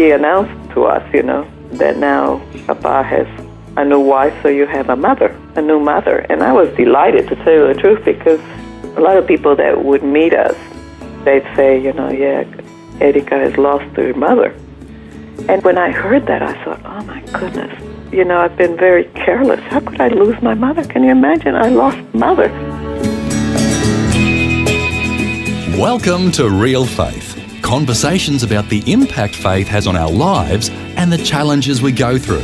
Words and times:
he 0.00 0.12
announced 0.12 0.72
to 0.72 0.84
us, 0.84 1.04
you 1.12 1.22
know, 1.22 1.46
that 1.72 1.98
now 1.98 2.40
Papa 2.66 3.02
has 3.02 3.26
a 3.76 3.84
new 3.84 4.00
wife, 4.00 4.34
so 4.42 4.48
you 4.48 4.66
have 4.66 4.88
a 4.88 4.96
mother, 4.96 5.28
a 5.56 5.60
new 5.60 5.78
mother. 5.78 6.20
And 6.30 6.42
I 6.42 6.52
was 6.52 6.74
delighted 6.74 7.28
to 7.28 7.36
tell 7.36 7.52
you 7.52 7.66
the 7.74 7.78
truth 7.78 8.02
because 8.02 8.40
a 8.96 9.00
lot 9.00 9.18
of 9.18 9.26
people 9.26 9.54
that 9.56 9.84
would 9.84 10.02
meet 10.02 10.32
us, 10.32 10.56
they'd 11.24 11.44
say, 11.54 11.78
you 11.78 11.92
know, 11.92 12.10
yeah, 12.10 12.44
Erika 12.98 13.36
has 13.36 13.58
lost 13.58 13.94
her 13.96 14.14
mother. 14.14 14.56
And 15.50 15.62
when 15.64 15.76
I 15.76 15.90
heard 15.90 16.26
that, 16.28 16.42
I 16.42 16.54
thought, 16.64 16.80
oh 16.82 17.04
my 17.04 17.20
goodness, 17.38 17.72
you 18.10 18.24
know, 18.24 18.38
I've 18.38 18.56
been 18.56 18.78
very 18.78 19.04
careless. 19.24 19.60
How 19.64 19.80
could 19.80 20.00
I 20.00 20.08
lose 20.08 20.40
my 20.40 20.54
mother? 20.54 20.82
Can 20.82 21.04
you 21.04 21.10
imagine? 21.10 21.54
I 21.54 21.68
lost 21.68 21.98
mother. 22.14 22.48
Welcome 25.78 26.32
to 26.32 26.48
Real 26.48 26.86
Faith 26.86 27.29
conversations 27.70 28.42
about 28.42 28.68
the 28.68 28.82
impact 28.92 29.32
faith 29.32 29.68
has 29.68 29.86
on 29.86 29.94
our 29.94 30.10
lives 30.10 30.70
and 30.96 31.12
the 31.12 31.18
challenges 31.18 31.80
we 31.80 31.92
go 31.92 32.18
through, 32.18 32.40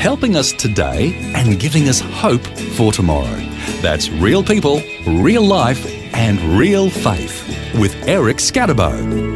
helping 0.00 0.34
us 0.34 0.50
today 0.50 1.12
and 1.34 1.60
giving 1.60 1.90
us 1.90 2.00
hope 2.00 2.42
for 2.74 2.90
tomorrow. 2.90 3.36
That's 3.82 4.08
real 4.08 4.42
people, 4.42 4.80
real 5.06 5.42
life, 5.42 5.84
and 6.14 6.40
real 6.58 6.88
faith 6.88 7.46
with 7.78 7.94
Eric 8.08 8.38
Skattebo. 8.38 9.31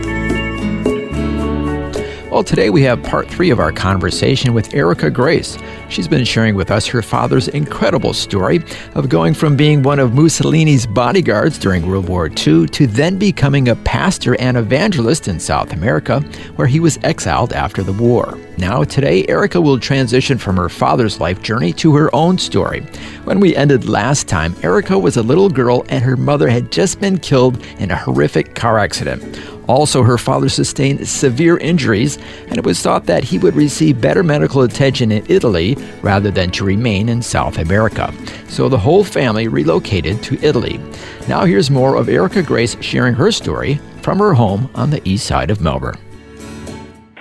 Well, 2.36 2.44
today 2.44 2.68
we 2.68 2.82
have 2.82 3.02
part 3.02 3.30
three 3.30 3.48
of 3.48 3.58
our 3.58 3.72
conversation 3.72 4.52
with 4.52 4.74
Erica 4.74 5.10
Grace. 5.10 5.56
She's 5.88 6.06
been 6.06 6.26
sharing 6.26 6.54
with 6.54 6.70
us 6.70 6.86
her 6.86 7.00
father's 7.00 7.48
incredible 7.48 8.12
story 8.12 8.62
of 8.94 9.08
going 9.08 9.32
from 9.32 9.56
being 9.56 9.82
one 9.82 9.98
of 9.98 10.12
Mussolini's 10.12 10.86
bodyguards 10.86 11.56
during 11.56 11.86
World 11.86 12.10
War 12.10 12.26
II 12.26 12.66
to 12.66 12.86
then 12.86 13.16
becoming 13.16 13.68
a 13.68 13.76
pastor 13.76 14.38
and 14.38 14.58
evangelist 14.58 15.28
in 15.28 15.40
South 15.40 15.72
America, 15.72 16.20
where 16.56 16.68
he 16.68 16.78
was 16.78 16.98
exiled 17.04 17.54
after 17.54 17.82
the 17.82 17.94
war. 17.94 18.38
Now, 18.58 18.84
today, 18.84 19.24
Erica 19.28 19.58
will 19.58 19.80
transition 19.80 20.36
from 20.36 20.56
her 20.56 20.68
father's 20.68 21.20
life 21.20 21.40
journey 21.42 21.72
to 21.74 21.96
her 21.96 22.14
own 22.14 22.36
story. 22.36 22.80
When 23.24 23.40
we 23.40 23.56
ended 23.56 23.88
last 23.88 24.28
time, 24.28 24.54
Erica 24.62 24.98
was 24.98 25.16
a 25.16 25.22
little 25.22 25.48
girl 25.48 25.86
and 25.88 26.04
her 26.04 26.18
mother 26.18 26.48
had 26.48 26.70
just 26.70 27.00
been 27.00 27.18
killed 27.18 27.64
in 27.78 27.90
a 27.90 27.96
horrific 27.96 28.54
car 28.54 28.78
accident. 28.78 29.38
Also, 29.66 30.02
her 30.02 30.18
father 30.18 30.48
sustained 30.48 31.06
severe 31.08 31.58
injuries, 31.58 32.18
and 32.48 32.56
it 32.56 32.64
was 32.64 32.80
thought 32.80 33.06
that 33.06 33.24
he 33.24 33.38
would 33.38 33.54
receive 33.56 34.00
better 34.00 34.22
medical 34.22 34.62
attention 34.62 35.10
in 35.10 35.24
Italy 35.28 35.76
rather 36.02 36.30
than 36.30 36.50
to 36.52 36.64
remain 36.64 37.08
in 37.08 37.20
South 37.22 37.58
America. 37.58 38.12
So 38.48 38.68
the 38.68 38.78
whole 38.78 39.04
family 39.04 39.48
relocated 39.48 40.22
to 40.24 40.38
Italy. 40.44 40.80
Now, 41.28 41.44
here's 41.44 41.70
more 41.70 41.96
of 41.96 42.08
Erica 42.08 42.42
Grace 42.42 42.76
sharing 42.80 43.14
her 43.14 43.32
story 43.32 43.80
from 44.02 44.18
her 44.18 44.34
home 44.34 44.70
on 44.74 44.90
the 44.90 45.06
east 45.08 45.26
side 45.26 45.50
of 45.50 45.60
Melbourne. 45.60 45.98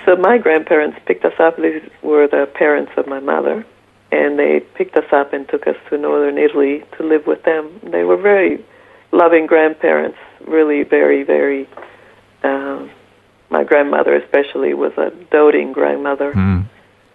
So, 0.05 0.15
my 0.15 0.37
grandparents 0.37 0.99
picked 1.07 1.25
us 1.25 1.33
up. 1.39 1.57
These 1.57 1.81
were 2.03 2.27
the 2.27 2.47
parents 2.53 2.91
of 2.95 3.07
my 3.07 3.19
mother, 3.19 3.65
and 4.11 4.37
they 4.37 4.59
picked 4.75 4.95
us 4.95 5.11
up 5.11 5.33
and 5.33 5.49
took 5.49 5.65
us 5.65 5.75
to 5.89 5.97
northern 5.97 6.37
Italy 6.37 6.83
to 6.97 7.03
live 7.03 7.25
with 7.25 7.41
them. 7.41 7.79
They 7.83 8.03
were 8.03 8.17
very 8.17 8.63
loving 9.11 9.47
grandparents, 9.47 10.19
really 10.47 10.83
very, 10.83 11.23
very 11.23 11.67
uh, 12.45 12.87
my 13.49 13.63
grandmother, 13.63 14.15
especially, 14.15 14.73
was 14.73 14.93
a 14.97 15.11
doting 15.31 15.73
grandmother. 15.73 16.33
Mm. 16.33 16.65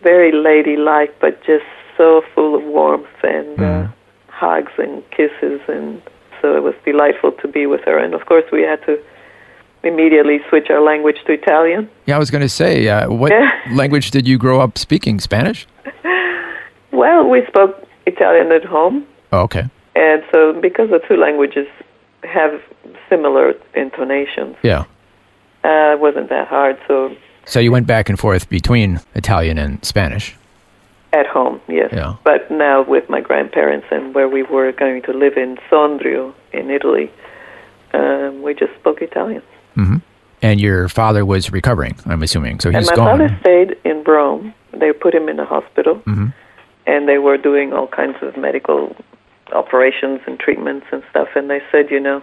Very 0.02 0.32
ladylike, 0.32 1.14
but 1.20 1.40
just 1.44 1.64
so 1.96 2.22
full 2.34 2.54
of 2.54 2.64
warmth 2.64 3.06
and 3.22 3.58
mm. 3.58 3.84
uh, 3.84 3.86
hmm. 3.86 3.92
hugs 4.28 4.72
and 4.78 5.02
kisses. 5.10 5.60
And 5.68 6.00
so 6.40 6.56
it 6.56 6.62
was 6.62 6.74
delightful 6.84 7.32
to 7.32 7.48
be 7.48 7.66
with 7.66 7.82
her. 7.84 7.98
And 7.98 8.14
of 8.14 8.24
course, 8.26 8.44
we 8.50 8.62
had 8.62 8.80
to 8.86 9.02
immediately 9.82 10.38
switch 10.48 10.68
our 10.70 10.80
language 10.80 11.16
to 11.26 11.32
Italian. 11.32 11.90
Yeah, 12.06 12.16
I 12.16 12.18
was 12.18 12.30
going 12.30 12.42
to 12.42 12.48
say, 12.48 12.88
uh, 12.88 13.10
what 13.10 13.32
language 13.72 14.10
did 14.10 14.26
you 14.26 14.38
grow 14.38 14.60
up 14.60 14.78
speaking? 14.78 15.20
Spanish? 15.20 15.66
well, 16.92 17.28
we 17.28 17.44
spoke 17.46 17.86
Italian 18.06 18.52
at 18.52 18.64
home. 18.64 19.06
Oh, 19.32 19.42
okay. 19.42 19.68
And 19.94 20.22
so, 20.32 20.58
because 20.60 20.90
the 20.90 21.00
two 21.06 21.16
languages 21.16 21.66
have 22.24 22.60
similar 23.08 23.54
intonations. 23.74 24.56
Yeah. 24.62 24.84
Uh, 25.64 25.94
it 25.94 26.00
wasn't 26.00 26.28
that 26.30 26.48
hard. 26.48 26.78
So. 26.88 27.14
So 27.46 27.60
you 27.60 27.72
went 27.72 27.86
back 27.86 28.08
and 28.08 28.18
forth 28.18 28.48
between 28.48 29.00
Italian 29.14 29.58
and 29.58 29.84
Spanish. 29.84 30.36
At 31.12 31.26
home, 31.26 31.60
yes. 31.68 31.90
Yeah. 31.92 32.16
But 32.22 32.50
now 32.50 32.82
with 32.82 33.08
my 33.10 33.20
grandparents 33.20 33.86
and 33.90 34.14
where 34.14 34.28
we 34.28 34.44
were 34.44 34.70
going 34.70 35.02
to 35.02 35.12
live 35.12 35.36
in 35.36 35.56
Sondrio 35.68 36.32
in 36.52 36.70
Italy, 36.70 37.10
um, 37.92 38.42
we 38.42 38.54
just 38.54 38.72
spoke 38.74 39.02
Italian. 39.02 39.42
Mm-hmm. 39.76 39.96
And 40.42 40.60
your 40.60 40.88
father 40.88 41.26
was 41.26 41.50
recovering, 41.50 41.96
I'm 42.06 42.22
assuming. 42.22 42.60
So 42.60 42.70
he's 42.70 42.76
and 42.76 42.86
my 42.86 42.94
gone. 42.94 43.18
father 43.18 43.38
stayed 43.40 43.76
in 43.84 44.04
Rome. 44.04 44.54
They 44.72 44.92
put 44.92 45.14
him 45.14 45.28
in 45.28 45.40
a 45.40 45.44
hospital, 45.44 45.96
mm-hmm. 45.96 46.28
and 46.86 47.08
they 47.08 47.18
were 47.18 47.36
doing 47.36 47.72
all 47.72 47.88
kinds 47.88 48.16
of 48.22 48.36
medical 48.36 48.96
operations 49.52 50.20
and 50.26 50.38
treatments 50.38 50.86
and 50.92 51.02
stuff. 51.10 51.28
And 51.34 51.50
they 51.50 51.60
said, 51.72 51.90
you 51.90 52.00
know, 52.00 52.22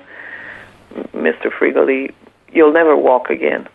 Mr. 1.14 1.52
Frigoli, 1.52 2.14
you'll 2.52 2.74
never 2.74 2.96
walk 2.96 3.30
again. 3.30 3.68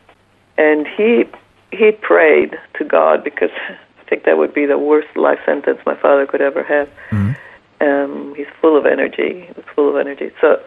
And 0.56 0.87
he 0.87 1.25
he 1.71 1.93
prayed 1.93 2.59
to 2.78 2.84
God 2.84 3.25
because 3.25 3.50
I 3.69 4.05
think 4.09 4.25
that 4.25 4.37
would 4.37 4.55
be 4.55 4.66
the 4.66 4.78
worst 4.78 5.16
life 5.16 5.38
sentence 5.47 5.78
my 5.87 5.97
father 5.97 6.27
could 6.27 6.43
ever 6.43 6.62
have. 6.62 6.88
Mm-hmm. 7.10 7.33
Um, 7.81 8.34
he's 8.37 8.47
full 8.60 8.77
of 8.77 8.87
energy. 8.87 9.47
He's 9.47 9.65
full 9.75 9.88
of 9.88 9.97
energy. 9.97 10.31
So 10.41 10.62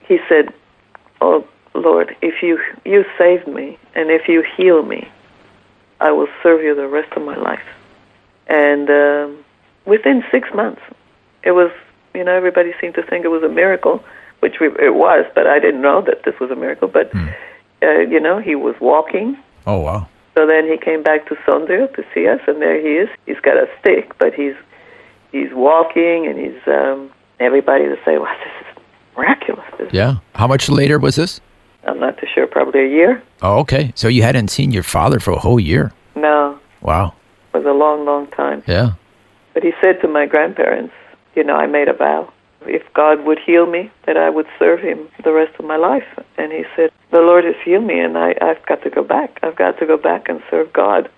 he 0.00 0.18
said, 0.28 0.52
"Oh 1.20 1.46
Lord, 1.74 2.16
if 2.22 2.42
you 2.42 2.58
you 2.84 3.04
saved 3.16 3.46
me 3.46 3.78
and 3.94 4.10
if 4.10 4.28
you 4.28 4.44
heal 4.56 4.82
me, 4.82 5.08
I 6.00 6.10
will 6.10 6.28
serve 6.42 6.62
you 6.62 6.74
the 6.74 6.88
rest 6.88 7.12
of 7.16 7.22
my 7.22 7.36
life." 7.36 7.66
And 8.48 8.90
um, 8.90 9.44
within 9.84 10.22
six 10.30 10.48
months, 10.54 10.82
it 11.42 11.52
was 11.52 11.70
you 12.14 12.24
know 12.24 12.34
everybody 12.34 12.74
seemed 12.80 12.94
to 12.96 13.02
think 13.02 13.24
it 13.24 13.28
was 13.28 13.42
a 13.42 13.48
miracle 13.48 14.04
which 14.40 14.56
we, 14.60 14.68
it 14.68 14.94
was, 14.94 15.24
but 15.34 15.46
I 15.46 15.58
didn't 15.58 15.82
know 15.82 16.02
that 16.02 16.22
this 16.24 16.34
was 16.40 16.50
a 16.50 16.56
miracle. 16.56 16.88
But 16.88 17.10
hmm. 17.12 17.28
uh, 17.82 18.00
you 18.00 18.20
know, 18.20 18.38
he 18.38 18.54
was 18.54 18.74
walking. 18.80 19.36
Oh 19.66 19.80
wow! 19.80 20.08
So 20.34 20.46
then 20.46 20.66
he 20.66 20.76
came 20.76 21.02
back 21.02 21.26
to 21.28 21.34
Sondrio 21.46 21.92
to 21.94 22.04
see 22.14 22.28
us, 22.28 22.40
and 22.46 22.60
there 22.60 22.80
he 22.80 22.98
is. 22.98 23.08
He's 23.26 23.40
got 23.40 23.56
a 23.56 23.66
stick, 23.80 24.16
but 24.18 24.34
he's 24.34 24.54
he's 25.32 25.52
walking, 25.52 26.26
and 26.26 26.38
he's 26.38 26.60
um, 26.66 27.10
everybody 27.40 27.84
to 27.84 27.96
say, 28.04 28.18
"Wow, 28.18 28.34
this 28.44 28.68
is 28.68 28.82
miraculous." 29.16 29.64
This 29.78 29.92
yeah. 29.92 30.16
How 30.34 30.46
much 30.46 30.68
later 30.68 30.98
was 30.98 31.16
this? 31.16 31.40
I'm 31.86 32.00
not 32.00 32.18
too 32.18 32.26
sure. 32.32 32.46
Probably 32.46 32.80
a 32.80 32.88
year. 32.88 33.22
Oh, 33.42 33.58
okay. 33.60 33.92
So 33.94 34.08
you 34.08 34.22
hadn't 34.22 34.48
seen 34.48 34.72
your 34.72 34.82
father 34.82 35.20
for 35.20 35.30
a 35.30 35.38
whole 35.38 35.60
year. 35.60 35.92
No. 36.14 36.58
Wow. 36.82 37.14
It 37.54 37.58
was 37.58 37.66
a 37.66 37.72
long, 37.72 38.04
long 38.04 38.26
time. 38.28 38.62
Yeah. 38.66 38.92
But 39.54 39.62
he 39.62 39.72
said 39.80 40.00
to 40.02 40.08
my 40.08 40.26
grandparents, 40.26 40.92
you 41.34 41.44
know, 41.44 41.54
I 41.54 41.66
made 41.66 41.88
a 41.88 41.92
vow 41.92 42.32
if 42.68 42.82
God 42.94 43.24
would 43.24 43.38
heal 43.38 43.66
me, 43.66 43.90
that 44.06 44.16
I 44.16 44.30
would 44.30 44.46
serve 44.58 44.80
Him 44.80 45.08
the 45.24 45.32
rest 45.32 45.58
of 45.58 45.64
my 45.64 45.76
life. 45.76 46.06
And 46.38 46.52
he 46.52 46.64
said, 46.74 46.90
The 47.10 47.20
Lord 47.20 47.44
has 47.44 47.54
healed 47.64 47.84
me, 47.84 47.98
and 47.98 48.16
I, 48.16 48.34
I've 48.40 48.64
got 48.66 48.82
to 48.82 48.90
go 48.90 49.02
back. 49.02 49.38
I've 49.42 49.56
got 49.56 49.78
to 49.78 49.86
go 49.86 49.96
back 49.96 50.28
and 50.28 50.42
serve 50.50 50.72
God. 50.72 51.10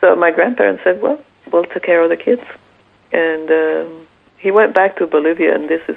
So 0.00 0.14
my 0.16 0.30
grandparents 0.30 0.82
said, 0.84 1.00
Well, 1.02 1.22
we'll 1.52 1.64
take 1.64 1.82
care 1.82 2.02
of 2.02 2.10
the 2.10 2.16
kids. 2.16 2.42
And 3.12 3.50
um, 3.50 4.06
he 4.38 4.50
went 4.50 4.74
back 4.74 4.96
to 4.98 5.06
Bolivia, 5.06 5.54
and 5.54 5.68
this 5.68 5.82
is 5.88 5.96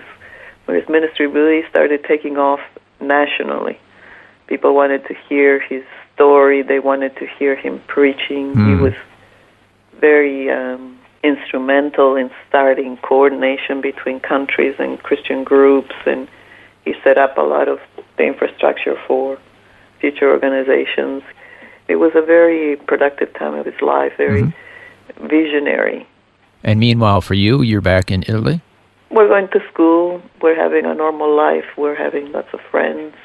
where 0.65 0.79
his 0.79 0.88
ministry 0.89 1.27
really 1.27 1.67
started 1.69 2.03
taking 2.07 2.38
off 2.38 2.59
nationally. 3.01 3.79
People 4.47 4.75
wanted 4.75 5.06
to 5.07 5.15
hear 5.27 5.59
his 5.59 5.83
story, 6.13 6.62
they 6.62 6.79
wanted 6.79 7.15
to 7.17 7.27
hear 7.38 7.56
him 7.56 7.81
preaching. 7.88 8.53
Mm. 8.53 8.67
He 8.67 8.75
hmm. 8.75 8.81
was 8.81 8.94
very. 10.00 10.50
Um, 10.50 10.96
instrumental 11.27 12.15
in 12.15 12.29
starting 12.47 12.97
coordination 12.97 13.81
between 13.81 14.19
countries 14.19 14.75
and 14.79 15.01
Christian 15.01 15.44
groups, 15.44 15.95
and 16.06 16.27
he 16.85 16.94
set 17.03 17.18
up 17.18 17.38
a 17.38 17.41
lot 17.41 17.68
of 17.68 17.79
the 18.18 18.24
infrastructure 18.24 18.95
for 19.07 19.38
future 20.00 20.29
organizations. 20.31 21.24
It 21.88 21.97
was 21.97 22.12
a 22.15 22.21
very 22.21 22.75
productive 22.75 23.33
time 23.33 23.53
of 23.56 23.65
his 23.65 23.81
life, 23.81 24.13
very 24.18 24.44
mm-hmm. 24.44 25.27
visionary. 25.27 26.07
And 26.63 26.79
meanwhile, 26.79 27.21
for 27.21 27.33
you, 27.33 27.62
you're 27.62 27.81
back 27.81 28.12
in 28.12 28.24
Italy? 28.24 28.62
We're 29.09 29.27
going 29.27 29.47
to 29.50 29.59
school. 29.71 30.21
We're 30.41 30.56
having 30.56 30.85
a 30.85 30.94
normal 30.94 31.33
life. 31.35 31.65
We're 31.77 31.95
having 31.95 32.31
lots 32.31 32.50
of 32.53 32.59
friends. 32.71 33.15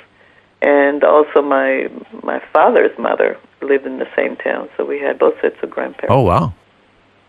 And 0.60 1.02
also, 1.02 1.42
my 1.42 1.88
my 2.22 2.40
father's 2.52 2.96
mother 2.96 3.36
lived 3.60 3.84
in 3.84 3.98
the 3.98 4.08
same 4.14 4.36
town, 4.36 4.68
so 4.76 4.84
we 4.84 5.00
had 5.00 5.18
both 5.18 5.34
sets 5.42 5.56
of 5.62 5.70
grandparents. 5.70 6.14
Oh 6.16 6.22
wow. 6.22 6.54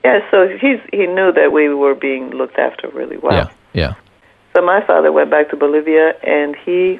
Yeah, 0.04 0.20
so 0.32 0.48
he's 0.48 0.80
he 0.92 1.06
knew 1.08 1.32
that 1.32 1.52
we 1.52 1.74
were 1.74 1.96
being 1.96 2.32
looked 2.32 2.60
after 2.60 2.90
really 2.90 3.18
well. 3.18 3.34
Yeah. 3.34 3.50
Yeah. 3.74 3.94
So 4.54 4.62
my 4.62 4.86
father 4.86 5.12
went 5.12 5.32
back 5.32 5.50
to 5.50 5.56
Bolivia, 5.56 6.14
and 6.22 6.56
he 6.56 7.00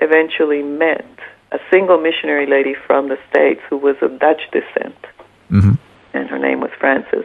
eventually 0.00 0.62
met 0.62 1.06
a 1.52 1.58
single 1.70 1.98
missionary 1.98 2.46
lady 2.46 2.74
from 2.74 3.08
the 3.08 3.18
States 3.30 3.60
who 3.70 3.76
was 3.76 3.96
of 4.02 4.18
Dutch 4.18 4.42
descent, 4.50 4.98
Mhm. 5.50 5.78
and 6.14 6.28
her 6.28 6.38
name 6.38 6.60
was 6.60 6.70
Frances. 6.78 7.24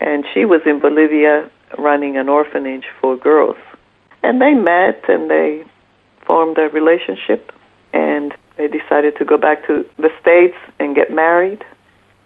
And 0.00 0.24
she 0.32 0.44
was 0.44 0.62
in 0.64 0.78
Bolivia 0.78 1.50
running 1.76 2.16
an 2.16 2.28
orphanage 2.28 2.86
for 3.00 3.16
girls. 3.16 3.58
And 4.22 4.40
they 4.40 4.54
met 4.54 5.04
and 5.08 5.30
they 5.30 5.64
formed 6.26 6.58
a 6.58 6.68
relationship, 6.70 7.52
and 7.92 8.34
they 8.56 8.68
decided 8.68 9.16
to 9.16 9.24
go 9.24 9.36
back 9.36 9.66
to 9.66 9.84
the 9.98 10.10
States 10.20 10.56
and 10.78 10.94
get 10.94 11.10
married. 11.12 11.64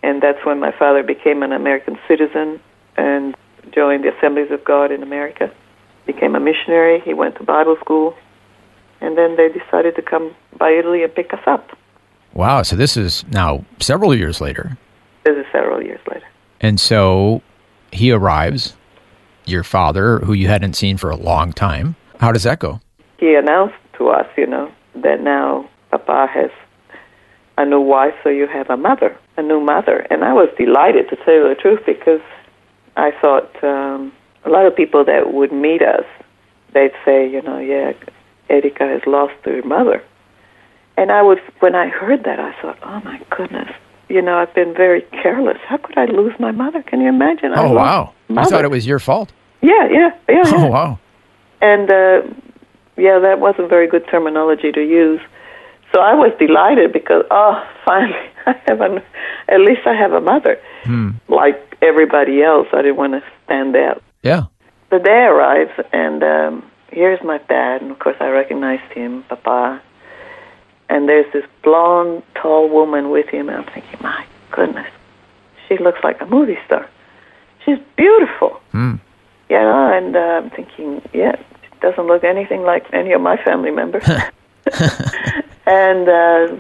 And 0.04 0.22
that's 0.22 0.44
when 0.44 0.60
my 0.60 0.70
father 0.78 1.02
became 1.02 1.42
an 1.42 1.52
American 1.52 1.98
citizen 2.06 2.60
and 2.96 3.34
joined 3.74 4.04
the 4.04 4.10
Assemblies 4.16 4.50
of 4.50 4.62
God 4.64 4.92
in 4.92 5.02
America. 5.02 5.50
Became 6.04 6.34
a 6.36 6.40
missionary. 6.40 7.00
He 7.00 7.14
went 7.14 7.36
to 7.36 7.42
Bible 7.42 7.76
school. 7.80 8.14
And 9.00 9.16
then 9.16 9.36
they 9.36 9.48
decided 9.48 9.96
to 9.96 10.02
come 10.02 10.34
by 10.58 10.70
Italy 10.72 11.02
and 11.04 11.14
pick 11.14 11.32
us 11.32 11.40
up. 11.46 11.70
Wow. 12.34 12.62
So 12.62 12.76
this 12.76 12.96
is 12.98 13.24
now 13.30 13.64
several 13.80 14.14
years 14.14 14.40
later, 14.42 14.76
This 15.24 15.36
is 15.38 15.46
several 15.50 15.82
years 15.82 16.00
later. 16.12 16.26
and 16.60 16.78
so 16.78 17.40
he 17.90 18.12
arrives. 18.12 18.76
Your 19.46 19.62
father, 19.64 20.20
who 20.20 20.32
you 20.32 20.48
hadn't 20.48 20.72
seen 20.74 20.96
for 20.96 21.10
a 21.10 21.16
long 21.16 21.52
time. 21.52 21.96
How 22.18 22.32
does 22.32 22.44
that 22.44 22.58
go? 22.60 22.80
He 23.18 23.34
announced 23.34 23.74
to 23.98 24.08
us, 24.08 24.26
you 24.38 24.46
know, 24.46 24.70
that 24.96 25.20
now 25.20 25.68
Papa 25.90 26.26
has 26.32 26.50
a 27.58 27.64
new 27.66 27.80
wife, 27.80 28.14
so 28.22 28.30
you 28.30 28.46
have 28.46 28.70
a 28.70 28.76
mother, 28.78 29.14
a 29.36 29.42
new 29.42 29.60
mother. 29.60 30.06
And 30.10 30.24
I 30.24 30.32
was 30.32 30.48
delighted, 30.58 31.08
to 31.10 31.16
tell 31.16 31.34
you 31.34 31.48
the 31.48 31.54
truth, 31.60 31.80
because 31.86 32.20
I 32.96 33.10
thought 33.20 33.50
um, 33.64 34.12
a 34.44 34.50
lot 34.50 34.66
of 34.66 34.74
people 34.76 35.04
that 35.04 35.32
would 35.32 35.52
meet 35.52 35.82
us, 35.82 36.04
they'd 36.72 36.92
say, 37.04 37.28
you 37.28 37.42
know, 37.42 37.58
yeah, 37.58 37.92
Erika 38.48 38.86
has 38.86 39.02
lost 39.06 39.34
her 39.44 39.62
mother. 39.62 40.02
And 40.96 41.10
I 41.10 41.22
would, 41.22 41.40
when 41.60 41.74
I 41.74 41.88
heard 41.88 42.24
that, 42.24 42.38
I 42.38 42.54
thought, 42.62 42.78
oh 42.82 43.00
my 43.04 43.20
goodness, 43.30 43.68
you 44.08 44.22
know, 44.22 44.36
I've 44.38 44.54
been 44.54 44.74
very 44.74 45.02
careless. 45.22 45.58
How 45.66 45.76
could 45.78 45.98
I 45.98 46.04
lose 46.04 46.34
my 46.38 46.52
mother? 46.52 46.82
Can 46.82 47.00
you 47.00 47.08
imagine? 47.08 47.52
I 47.52 47.64
Oh 47.64 47.72
wow. 47.72 48.12
Mother. 48.28 48.50
thought 48.50 48.64
it 48.64 48.70
was 48.70 48.86
your 48.86 48.98
fault. 49.00 49.32
Yeah, 49.60 49.88
yeah, 49.90 50.10
yeah. 50.28 50.34
yeah. 50.44 50.52
Oh 50.54 50.66
wow. 50.66 50.98
And 51.60 51.90
uh, 51.90 52.22
yeah, 52.96 53.18
that 53.18 53.40
wasn't 53.40 53.68
very 53.70 53.88
good 53.88 54.04
terminology 54.10 54.70
to 54.72 54.80
use. 54.80 55.20
So 55.92 56.00
I 56.00 56.14
was 56.14 56.32
delighted 56.38 56.92
because 56.92 57.24
oh, 57.30 57.64
finally 57.84 58.28
I 58.46 58.60
have 58.66 58.80
an 58.80 59.02
at 59.48 59.60
least 59.60 59.86
I 59.86 59.94
have 59.94 60.12
a 60.12 60.20
mother. 60.20 60.60
Like 61.28 61.76
everybody 61.82 62.42
else, 62.42 62.68
I 62.72 62.82
didn't 62.82 62.96
want 62.96 63.12
to 63.12 63.22
stand 63.44 63.76
out. 63.76 64.02
Yeah. 64.22 64.44
The 64.90 64.98
day 64.98 65.24
arrives, 65.24 65.72
and 65.92 66.22
um, 66.22 66.70
here's 66.90 67.22
my 67.22 67.38
dad, 67.48 67.82
and 67.82 67.90
of 67.90 67.98
course 67.98 68.16
I 68.20 68.28
recognized 68.28 68.92
him, 68.92 69.24
Papa. 69.24 69.82
And 70.88 71.08
there's 71.08 71.30
this 71.32 71.44
blonde, 71.62 72.22
tall 72.34 72.68
woman 72.68 73.10
with 73.10 73.26
him, 73.28 73.48
and 73.48 73.58
I'm 73.58 73.72
thinking, 73.72 73.98
my 74.00 74.24
goodness, 74.50 74.90
she 75.66 75.78
looks 75.78 75.98
like 76.04 76.20
a 76.20 76.26
movie 76.26 76.58
star. 76.66 76.88
She's 77.64 77.78
beautiful. 77.96 78.60
Hmm. 78.72 78.96
You 79.48 79.58
know, 79.58 79.92
and 79.92 80.14
uh, 80.14 80.18
I'm 80.18 80.50
thinking, 80.50 81.02
yeah, 81.12 81.36
she 81.62 81.80
doesn't 81.80 82.06
look 82.06 82.24
anything 82.24 82.62
like 82.62 82.86
any 82.92 83.12
of 83.12 83.20
my 83.20 83.36
family 83.42 83.70
members. 83.70 84.04
and 85.66 86.08
uh, 86.08 86.56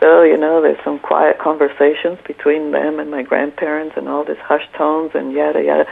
so, 0.00 0.22
you 0.22 0.36
know, 0.36 0.62
there's 0.62 0.82
some 0.84 0.98
quiet 0.98 1.38
conversations 1.38 2.18
between 2.26 2.72
them 2.72 2.98
and 2.98 3.10
my 3.10 3.22
grandparents 3.22 3.96
and 3.96 4.08
all 4.08 4.24
this 4.24 4.38
hushed 4.38 4.72
tones 4.74 5.12
and 5.14 5.32
yada, 5.32 5.62
yada. 5.62 5.86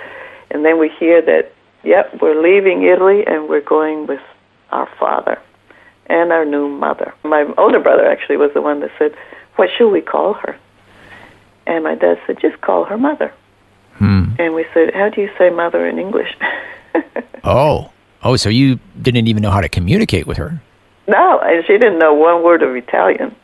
And 0.51 0.65
then 0.65 0.79
we 0.79 0.89
hear 0.99 1.21
that, 1.23 1.53
yep, 1.85 2.19
we're 2.21 2.41
leaving 2.41 2.83
Italy 2.85 3.25
and 3.27 3.49
we're 3.49 3.61
going 3.61 4.07
with 4.07 4.21
our 4.71 4.89
father 4.99 5.39
and 6.07 6.33
our 6.33 6.45
new 6.45 6.69
mother. 6.69 7.13
My 7.23 7.45
older 7.59 7.81
brother 7.81 8.07
actually 8.07 8.39
was 8.39 8.51
the 8.55 8.63
one 8.63 8.81
that 8.81 8.91
said, 8.99 9.15
what 9.57 9.69
should 9.77 9.91
we 9.91 10.01
call 10.01 10.33
her? 10.35 10.59
And 11.67 11.85
my 11.85 11.95
dad 11.95 12.19
said, 12.27 12.41
just 12.41 12.61
call 12.63 12.85
her 12.85 12.97
mother. 12.97 13.33
Hmm. 13.97 14.31
And 14.39 14.55
we 14.55 14.65
said, 14.73 14.95
how 14.95 15.11
do 15.11 15.21
you 15.21 15.29
say 15.37 15.51
mother 15.51 15.87
in 15.87 15.99
English? 15.99 16.35
Oh. 17.45 17.91
Oh, 18.23 18.37
so 18.37 18.49
you 18.49 18.81
didn't 19.01 19.29
even 19.29 19.43
know 19.43 19.51
how 19.51 19.61
to 19.61 19.69
communicate 19.69 20.27
with 20.27 20.37
her. 20.39 20.61
no, 21.07 21.39
and 21.39 21.65
she 21.67 21.75
didn't 21.79 21.99
know 21.99 22.13
one 22.13 22.43
word 22.43 22.63
of 22.63 22.75
Italian. 22.75 23.35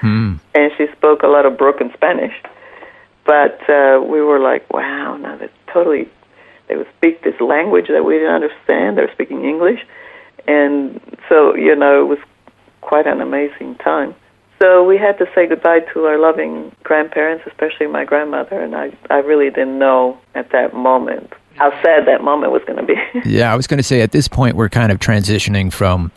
Hmm. 0.00 0.36
And 0.54 0.72
she 0.76 0.86
spoke 0.96 1.22
a 1.22 1.28
lot 1.28 1.46
of 1.46 1.56
broken 1.56 1.90
Spanish. 1.94 2.34
But 3.24 3.58
uh, 3.68 4.00
we 4.00 4.20
were 4.20 4.38
like, 4.38 4.72
wow, 4.72 5.16
now 5.16 5.36
that's 5.36 5.52
totally, 5.72 6.08
they 6.68 6.76
would 6.76 6.88
speak 6.96 7.22
this 7.24 7.40
language 7.40 7.86
that 7.88 8.04
we 8.04 8.14
didn't 8.14 8.34
understand. 8.34 8.96
They're 8.96 9.12
speaking 9.12 9.44
English. 9.44 9.80
And 10.46 11.00
so, 11.28 11.54
you 11.56 11.74
know, 11.74 12.02
it 12.02 12.06
was 12.06 12.18
quite 12.82 13.06
an 13.06 13.20
amazing 13.20 13.74
time. 13.76 14.14
So 14.60 14.84
we 14.84 14.96
had 14.96 15.18
to 15.18 15.26
say 15.34 15.46
goodbye 15.46 15.80
to 15.92 16.06
our 16.06 16.18
loving 16.18 16.74
grandparents, 16.82 17.44
especially 17.46 17.88
my 17.88 18.04
grandmother, 18.04 18.58
and 18.58 18.74
I, 18.74 18.96
I 19.10 19.16
really 19.16 19.50
didn't 19.50 19.78
know 19.78 20.18
at 20.34 20.50
that 20.52 20.72
moment 20.72 21.32
how 21.56 21.70
sad 21.82 22.06
that 22.06 22.22
moment 22.22 22.52
was 22.52 22.62
going 22.66 22.78
to 22.78 22.82
be. 22.84 22.94
Yeah, 23.28 23.52
I 23.52 23.56
was 23.56 23.66
going 23.66 23.78
to 23.78 23.82
say 23.82 24.00
at 24.00 24.12
this 24.12 24.28
point 24.28 24.56
we're 24.56 24.68
kind 24.68 24.92
of 24.92 24.98
transitioning 24.98 25.72
from 25.72 26.10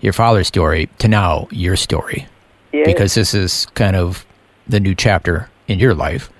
your 0.00 0.12
father's 0.12 0.48
story 0.48 0.88
to 0.98 1.08
now 1.08 1.46
your 1.50 1.76
story 1.76 2.26
yeah. 2.74 2.84
because 2.84 3.14
this 3.14 3.34
is 3.34 3.66
kind 3.74 3.96
of 3.96 4.26
the 4.66 4.80
new 4.80 4.94
chapter 4.94 5.48
in 5.68 5.78
your 5.78 5.94
life. 5.94 6.30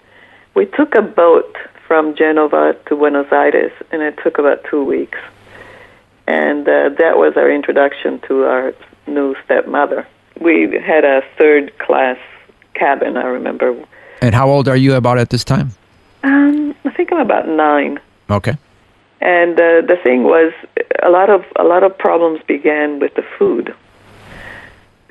We 0.55 0.67
took 0.67 0.95
a 0.95 1.03
boat 1.03 1.57
from 1.87 2.15
Genova 2.15 2.77
to 2.87 2.97
Buenos 2.97 3.31
Aires, 3.31 3.73
and 3.91 4.03
it 4.03 4.19
took 4.23 4.39
about 4.39 4.65
two 4.69 4.85
weeks. 4.85 5.19
And 6.27 6.67
uh, 6.67 6.91
that 6.99 7.17
was 7.17 7.35
our 7.37 7.51
introduction 7.51 8.21
to 8.29 8.45
our 8.45 8.73
new 9.07 9.37
stepmother. 9.45 10.07
We 10.41 10.81
had 10.85 11.05
a 11.05 11.23
third 11.39 11.79
class 11.79 12.19
cabin, 12.75 13.17
I 13.17 13.25
remember. 13.25 13.77
And 14.21 14.35
how 14.35 14.49
old 14.49 14.69
are 14.69 14.77
you 14.77 14.95
about 14.95 15.19
at 15.19 15.31
this 15.31 15.45
time? 15.45 15.71
Um, 16.23 16.75
I 16.85 16.91
think 16.91 17.13
I'm 17.13 17.21
about 17.21 17.47
nine. 17.47 18.01
Okay. 18.31 18.57
And 19.21 19.53
uh, 19.55 19.83
the 19.87 19.99
thing 20.03 20.25
was, 20.25 20.53
a 21.03 21.11
lot 21.11 21.31
of 21.31 21.45
a 21.57 21.65
lot 21.65 21.83
of 21.83 21.97
problems 21.97 22.41
began 22.47 22.99
with 22.99 23.15
the 23.15 23.25
food 23.39 23.75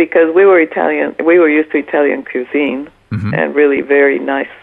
because 0.05 0.29
we 0.39 0.43
were 0.49 0.59
Italian. 0.59 1.09
We 1.29 1.35
were 1.41 1.49
used 1.59 1.71
to 1.73 1.77
Italian 1.87 2.21
cuisine 2.31 2.81
Mhm. 3.11 3.31
and 3.37 3.45
really 3.61 3.81
very 3.97 4.19
nice 4.35 4.53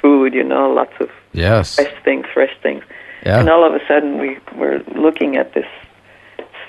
food. 0.00 0.28
You 0.34 0.44
know, 0.52 0.64
lots 0.80 0.96
of 1.04 1.08
Yes. 1.32 1.76
fresh 1.76 1.94
things, 2.06 2.26
fresh 2.36 2.54
things. 2.66 2.82
Yeah. 3.26 3.38
And 3.38 3.48
all 3.52 3.64
of 3.68 3.72
a 3.80 3.82
sudden, 3.90 4.10
we 4.24 4.30
were 4.60 4.78
looking 5.06 5.36
at 5.42 5.48
this 5.56 5.70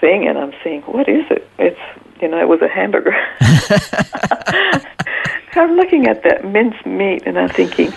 thing, 0.02 0.20
and 0.28 0.36
I'm 0.42 0.54
saying, 0.64 0.82
"What 0.96 1.08
is 1.10 1.26
it?" 1.36 1.44
It's 1.68 1.84
you 2.22 2.28
know, 2.30 2.40
it 2.46 2.48
was 2.56 2.62
a 2.62 2.72
hamburger. 2.80 3.16
I'm 5.56 5.76
looking 5.76 6.08
at 6.08 6.24
that 6.24 6.46
minced 6.46 6.86
meat, 6.86 7.24
and 7.28 7.38
I'm 7.38 7.50
thinking, 7.50 7.92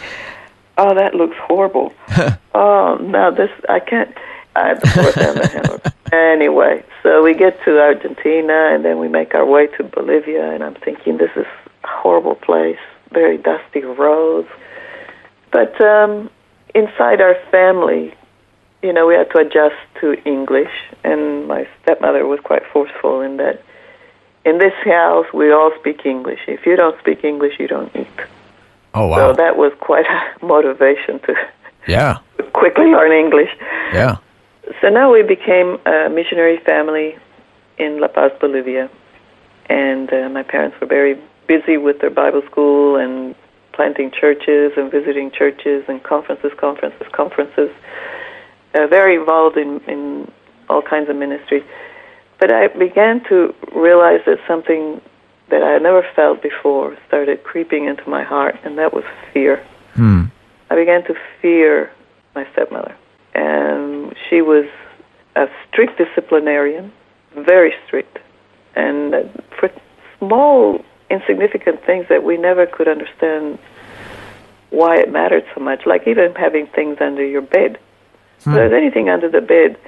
"Oh, 0.78 0.94
that 0.94 1.14
looks 1.14 1.36
horrible." 1.48 1.92
oh 2.54 2.96
no, 3.00 3.30
this 3.30 3.50
I 3.68 3.80
can't. 3.80 4.10
I 4.56 4.68
had 4.68 4.80
to 4.82 4.90
force 4.90 5.14
down 5.14 5.34
the. 5.36 5.92
Anyway, 6.12 6.84
so 7.02 7.22
we 7.22 7.34
get 7.34 7.62
to 7.64 7.80
Argentina, 7.80 8.70
and 8.72 8.84
then 8.84 8.98
we 8.98 9.08
make 9.08 9.34
our 9.34 9.44
way 9.44 9.66
to 9.76 9.84
Bolivia, 9.84 10.50
and 10.52 10.62
I'm 10.64 10.74
thinking, 10.76 11.18
"This 11.18 11.30
is 11.36 11.46
a 11.84 11.88
horrible 11.88 12.36
place. 12.36 12.78
Very 13.12 13.36
dusty 13.38 13.80
roads." 13.82 14.48
But 15.50 15.78
um, 15.80 16.30
inside 16.74 17.20
our 17.20 17.34
family, 17.50 18.14
you 18.82 18.92
know, 18.92 19.06
we 19.06 19.14
had 19.14 19.30
to 19.32 19.38
adjust 19.38 19.76
to 20.00 20.14
English, 20.24 20.72
and 21.04 21.46
my 21.48 21.66
stepmother 21.82 22.26
was 22.26 22.40
quite 22.40 22.62
forceful 22.72 23.20
in 23.20 23.36
that. 23.38 23.62
In 24.44 24.58
this 24.58 24.74
house, 24.84 25.26
we 25.34 25.50
all 25.50 25.72
speak 25.80 26.06
English. 26.06 26.40
If 26.46 26.66
you 26.66 26.76
don't 26.76 26.96
speak 27.00 27.24
English, 27.24 27.54
you 27.58 27.66
don't 27.66 27.94
eat. 27.96 28.06
Oh 28.94 29.08
wow! 29.08 29.16
So 29.16 29.32
that 29.34 29.56
was 29.56 29.72
quite 29.80 30.06
a 30.06 30.44
motivation 30.54 31.18
to 31.26 31.34
Yeah. 31.88 32.18
quickly 32.52 32.86
learn 32.86 33.12
English. 33.12 33.50
Yeah. 33.92 34.16
So 34.80 34.88
now 34.88 35.12
we 35.12 35.22
became 35.22 35.78
a 35.86 36.08
missionary 36.10 36.58
family 36.58 37.16
in 37.78 38.00
La 38.00 38.08
Paz, 38.08 38.32
Bolivia, 38.40 38.90
and 39.68 40.12
uh, 40.12 40.28
my 40.28 40.42
parents 40.42 40.76
were 40.80 40.86
very 40.86 41.20
busy 41.46 41.76
with 41.76 42.00
their 42.00 42.10
Bible 42.10 42.42
school 42.50 42.96
and 42.96 43.34
planting 43.72 44.10
churches 44.10 44.72
and 44.76 44.90
visiting 44.90 45.30
churches 45.30 45.84
and 45.88 46.02
conferences, 46.02 46.50
conferences, 46.58 47.06
conferences. 47.12 47.70
Uh, 48.74 48.86
very 48.86 49.14
involved 49.14 49.56
in 49.56 49.80
in 49.86 50.30
all 50.68 50.82
kinds 50.82 51.08
of 51.08 51.16
ministry. 51.16 51.64
But 52.38 52.52
I 52.52 52.68
began 52.68 53.24
to 53.28 53.54
realize 53.74 54.20
that 54.26 54.38
something 54.46 55.00
that 55.48 55.62
I 55.62 55.70
had 55.70 55.82
never 55.82 56.04
felt 56.14 56.42
before 56.42 56.96
started 57.06 57.44
creeping 57.44 57.86
into 57.86 58.08
my 58.08 58.24
heart, 58.24 58.56
and 58.64 58.76
that 58.78 58.92
was 58.92 59.04
fear. 59.32 59.64
Hmm. 59.94 60.24
I 60.70 60.74
began 60.74 61.04
to 61.04 61.14
fear 61.40 61.90
my 62.34 62.46
stepmother. 62.52 62.94
And 63.36 64.14
she 64.28 64.40
was 64.40 64.64
a 65.34 65.46
strict 65.68 65.98
disciplinarian, 65.98 66.90
very 67.34 67.74
strict. 67.86 68.18
And 68.74 69.12
for 69.58 69.70
small 70.18 70.82
insignificant 71.10 71.84
things 71.84 72.06
that 72.08 72.24
we 72.24 72.38
never 72.38 72.66
could 72.66 72.88
understand 72.88 73.58
why 74.70 74.96
it 74.98 75.12
mattered 75.12 75.44
so 75.54 75.60
much. 75.60 75.84
Like 75.84 76.08
even 76.08 76.34
having 76.34 76.66
things 76.68 76.96
under 77.00 77.24
your 77.24 77.42
bed. 77.42 77.78
Hmm. 78.42 78.50
If 78.50 78.56
there's 78.56 78.72
anything 78.72 79.10
under 79.10 79.28
the 79.28 79.42
bed, 79.42 79.78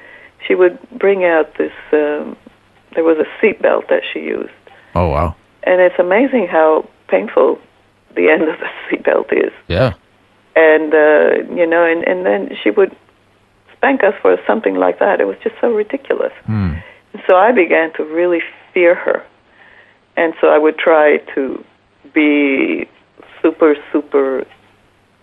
she 0.47 0.55
would 0.55 0.79
bring 0.91 1.25
out 1.25 1.57
this. 1.57 1.73
Um, 1.93 2.37
there 2.95 3.05
was 3.05 3.17
a 3.17 3.27
seat 3.41 3.63
belt 3.63 3.87
that 3.89 4.03
she 4.13 4.21
used. 4.21 4.51
Oh 4.95 5.09
wow! 5.09 5.37
And 5.63 5.81
it's 5.81 5.99
amazing 5.99 6.49
how 6.49 6.89
painful 7.09 7.59
the 8.15 8.29
end 8.29 8.43
of 8.43 8.59
the 8.59 8.69
seat 8.91 9.05
belt 9.05 9.33
is. 9.33 9.53
Yeah. 9.69 9.95
And 10.55 10.93
uh, 10.93 11.55
you 11.55 11.67
know, 11.67 11.85
and 11.85 12.07
and 12.07 12.27
then 12.27 12.57
she 12.63 12.71
would 12.71 12.95
spank 13.79 14.05
us 14.05 14.15
for 14.21 14.37
something 14.47 14.75
like 14.75 14.99
that. 14.99 15.21
It 15.21 15.25
was 15.25 15.37
just 15.43 15.57
so 15.61 15.73
ridiculous. 15.73 16.33
Hmm. 16.45 16.75
So 17.27 17.37
I 17.37 17.53
began 17.53 17.93
to 17.95 18.05
really 18.05 18.41
fear 18.75 18.95
her, 18.95 19.25
and 20.17 20.35
so 20.41 20.49
I 20.49 20.59
would 20.59 20.79
try 20.79 21.19
to 21.35 21.65
be 22.13 22.89
super 23.41 23.75
super 23.93 24.45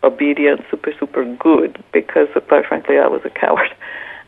obedient, 0.06 0.62
super, 0.70 0.92
super 1.00 1.26
good 1.36 1.84
because, 1.92 2.28
quite 2.48 2.66
frankly, 2.68 2.98
I 2.98 3.08
was 3.08 3.22
a 3.26 3.30
coward. 3.30 3.74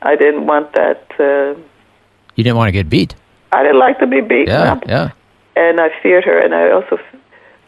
I 0.01 0.15
didn't 0.15 0.45
want 0.45 0.73
that. 0.73 1.05
Uh, 1.19 1.59
you 2.35 2.43
didn't 2.43 2.57
want 2.57 2.67
to 2.67 2.71
get 2.71 2.89
beat. 2.89 3.15
I 3.51 3.63
didn't 3.63 3.79
like 3.79 3.99
to 3.99 4.07
be 4.07 4.21
beaten 4.21 4.47
yeah, 4.47 4.73
up. 4.73 4.83
Yeah, 4.85 5.11
And 5.55 5.79
I 5.79 5.89
feared 6.03 6.25
her, 6.25 6.37
and 6.37 6.53
I 6.53 6.71
also 6.71 6.97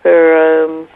her 0.03 0.65
um, 0.65 0.87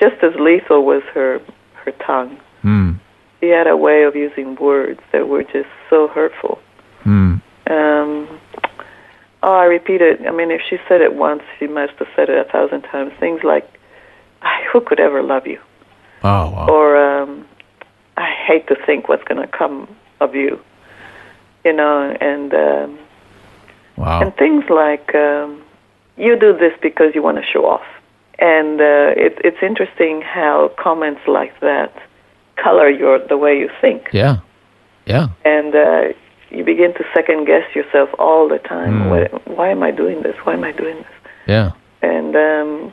just 0.00 0.22
as 0.22 0.34
lethal 0.38 0.84
was 0.84 1.02
her 1.14 1.40
her 1.84 1.92
tongue. 2.06 2.38
Mm. 2.62 3.00
She 3.48 3.54
had 3.54 3.66
a 3.66 3.78
way 3.78 4.02
of 4.02 4.14
using 4.14 4.56
words 4.56 5.00
that 5.10 5.26
were 5.26 5.42
just 5.42 5.70
so 5.88 6.06
hurtful. 6.08 6.58
Mm. 7.04 7.40
Um, 7.66 8.40
oh, 9.42 9.54
I 9.54 9.64
repeat 9.64 10.02
it. 10.02 10.20
I 10.26 10.32
mean, 10.32 10.50
if 10.50 10.60
she 10.68 10.76
said 10.86 11.00
it 11.00 11.14
once, 11.14 11.42
she 11.58 11.66
must 11.66 11.94
have 11.94 12.08
said 12.14 12.28
it 12.28 12.36
a 12.36 12.44
thousand 12.52 12.82
times. 12.82 13.14
Things 13.18 13.42
like, 13.42 13.66
"Who 14.70 14.82
could 14.82 15.00
ever 15.00 15.22
love 15.22 15.46
you?" 15.46 15.58
Oh, 16.22 16.50
wow. 16.50 16.66
Or 16.68 16.96
um, 16.98 17.48
I 18.18 18.30
hate 18.30 18.66
to 18.66 18.76
think 18.84 19.08
what's 19.08 19.24
going 19.24 19.40
to 19.40 19.48
come 19.48 19.88
of 20.20 20.34
you. 20.34 20.60
You 21.64 21.72
know, 21.72 22.14
and 22.20 22.52
um, 22.52 22.98
wow. 23.96 24.20
and 24.20 24.36
things 24.36 24.64
like 24.68 25.14
um, 25.14 25.62
you 26.18 26.38
do 26.38 26.52
this 26.52 26.74
because 26.82 27.14
you 27.14 27.22
want 27.22 27.38
to 27.38 27.44
show 27.50 27.64
off. 27.64 27.86
And 28.40 28.78
uh, 28.78 29.14
it, 29.16 29.38
it's 29.42 29.62
interesting 29.62 30.20
how 30.20 30.70
comments 30.76 31.22
like 31.26 31.58
that 31.60 31.94
color 32.62 32.88
your 32.88 33.18
the 33.18 33.36
way 33.36 33.58
you 33.58 33.70
think. 33.80 34.08
Yeah, 34.12 34.38
yeah. 35.06 35.28
And 35.44 35.74
uh, 35.74 36.14
you 36.50 36.64
begin 36.64 36.94
to 36.94 37.04
second 37.14 37.46
guess 37.46 37.74
yourself 37.74 38.10
all 38.18 38.48
the 38.48 38.58
time. 38.58 39.02
Mm. 39.02 39.10
Why, 39.10 39.54
why 39.54 39.68
am 39.70 39.82
I 39.82 39.90
doing 39.90 40.22
this? 40.22 40.36
Why 40.44 40.54
am 40.54 40.64
I 40.64 40.72
doing 40.72 40.96
this? 40.96 41.06
Yeah. 41.46 41.72
And 42.02 42.36
um, 42.36 42.92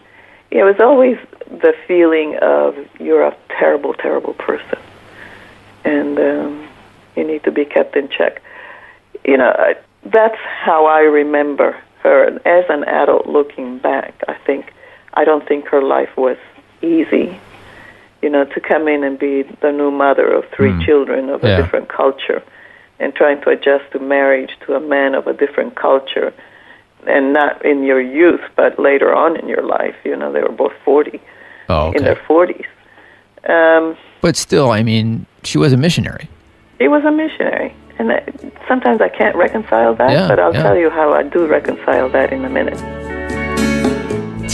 yeah, 0.52 0.62
it 0.62 0.64
was 0.64 0.80
always 0.80 1.18
the 1.50 1.74
feeling 1.88 2.38
of 2.42 2.76
you're 3.00 3.24
a 3.24 3.36
terrible, 3.50 3.94
terrible 3.94 4.34
person, 4.34 4.80
and 5.84 6.18
um, 6.20 6.68
you 7.16 7.26
need 7.26 7.44
to 7.44 7.52
be 7.52 7.66
kept 7.66 7.96
in 7.96 8.10
check. 8.10 8.42
You 9.26 9.38
know, 9.38 9.54
I, 9.58 9.76
that's 10.06 10.40
how 10.40 10.86
I 10.86 11.00
remember 11.02 11.78
her. 12.04 12.28
As 12.46 12.66
an 12.70 12.84
adult 12.86 13.28
looking 13.28 13.80
back, 13.80 14.14
I 14.28 14.36
think 14.46 14.74
I 15.14 15.24
don't 15.26 15.48
think 15.48 15.68
her 15.68 15.82
life 15.82 16.16
was 16.18 16.38
easy. 16.82 17.40
You 18.26 18.32
know, 18.32 18.44
to 18.44 18.60
come 18.60 18.88
in 18.88 19.04
and 19.04 19.20
be 19.20 19.44
the 19.62 19.72
new 19.72 19.92
mother 19.92 20.34
of 20.34 20.46
three 20.50 20.72
mm. 20.72 20.84
children 20.84 21.30
of 21.30 21.44
yeah. 21.44 21.50
a 21.50 21.62
different 21.62 21.90
culture, 21.90 22.42
and 23.00 23.14
trying 23.14 23.40
to 23.42 23.52
adjust 23.52 23.92
to 23.92 24.00
marriage 24.00 24.50
to 24.66 24.74
a 24.74 24.80
man 24.80 25.14
of 25.14 25.28
a 25.28 25.34
different 25.34 25.76
culture 25.76 26.34
and 27.08 27.34
not 27.34 27.64
in 27.64 27.84
your 27.84 28.02
youth, 28.02 28.42
but 28.56 28.80
later 28.80 29.14
on 29.14 29.38
in 29.40 29.48
your 29.48 29.62
life. 29.62 29.96
You 30.04 30.16
know, 30.16 30.32
they 30.32 30.42
were 30.42 30.52
both 30.52 30.74
40, 30.84 31.22
oh, 31.70 31.88
okay. 31.90 31.98
in 31.98 32.04
their 32.04 32.16
40s. 32.16 32.66
Um, 33.48 33.96
but 34.22 34.36
still, 34.36 34.72
I 34.72 34.82
mean, 34.82 35.28
she 35.44 35.60
was 35.60 35.72
a 35.72 35.78
missionary. 35.78 36.28
She 36.80 36.88
was 36.88 37.04
a 37.06 37.12
missionary. 37.12 37.76
And 38.00 38.12
I, 38.12 38.24
sometimes 38.68 39.02
I 39.02 39.10
can't 39.10 39.36
reconcile 39.36 39.94
that, 39.96 40.12
yeah, 40.12 40.28
but 40.28 40.40
I'll 40.40 40.54
yeah. 40.54 40.64
tell 40.64 40.76
you 40.76 40.90
how 40.90 41.14
I 41.14 41.24
do 41.24 41.46
reconcile 41.46 42.10
that 42.10 42.34
in 42.34 42.44
a 42.44 42.50
minute. 42.50 43.05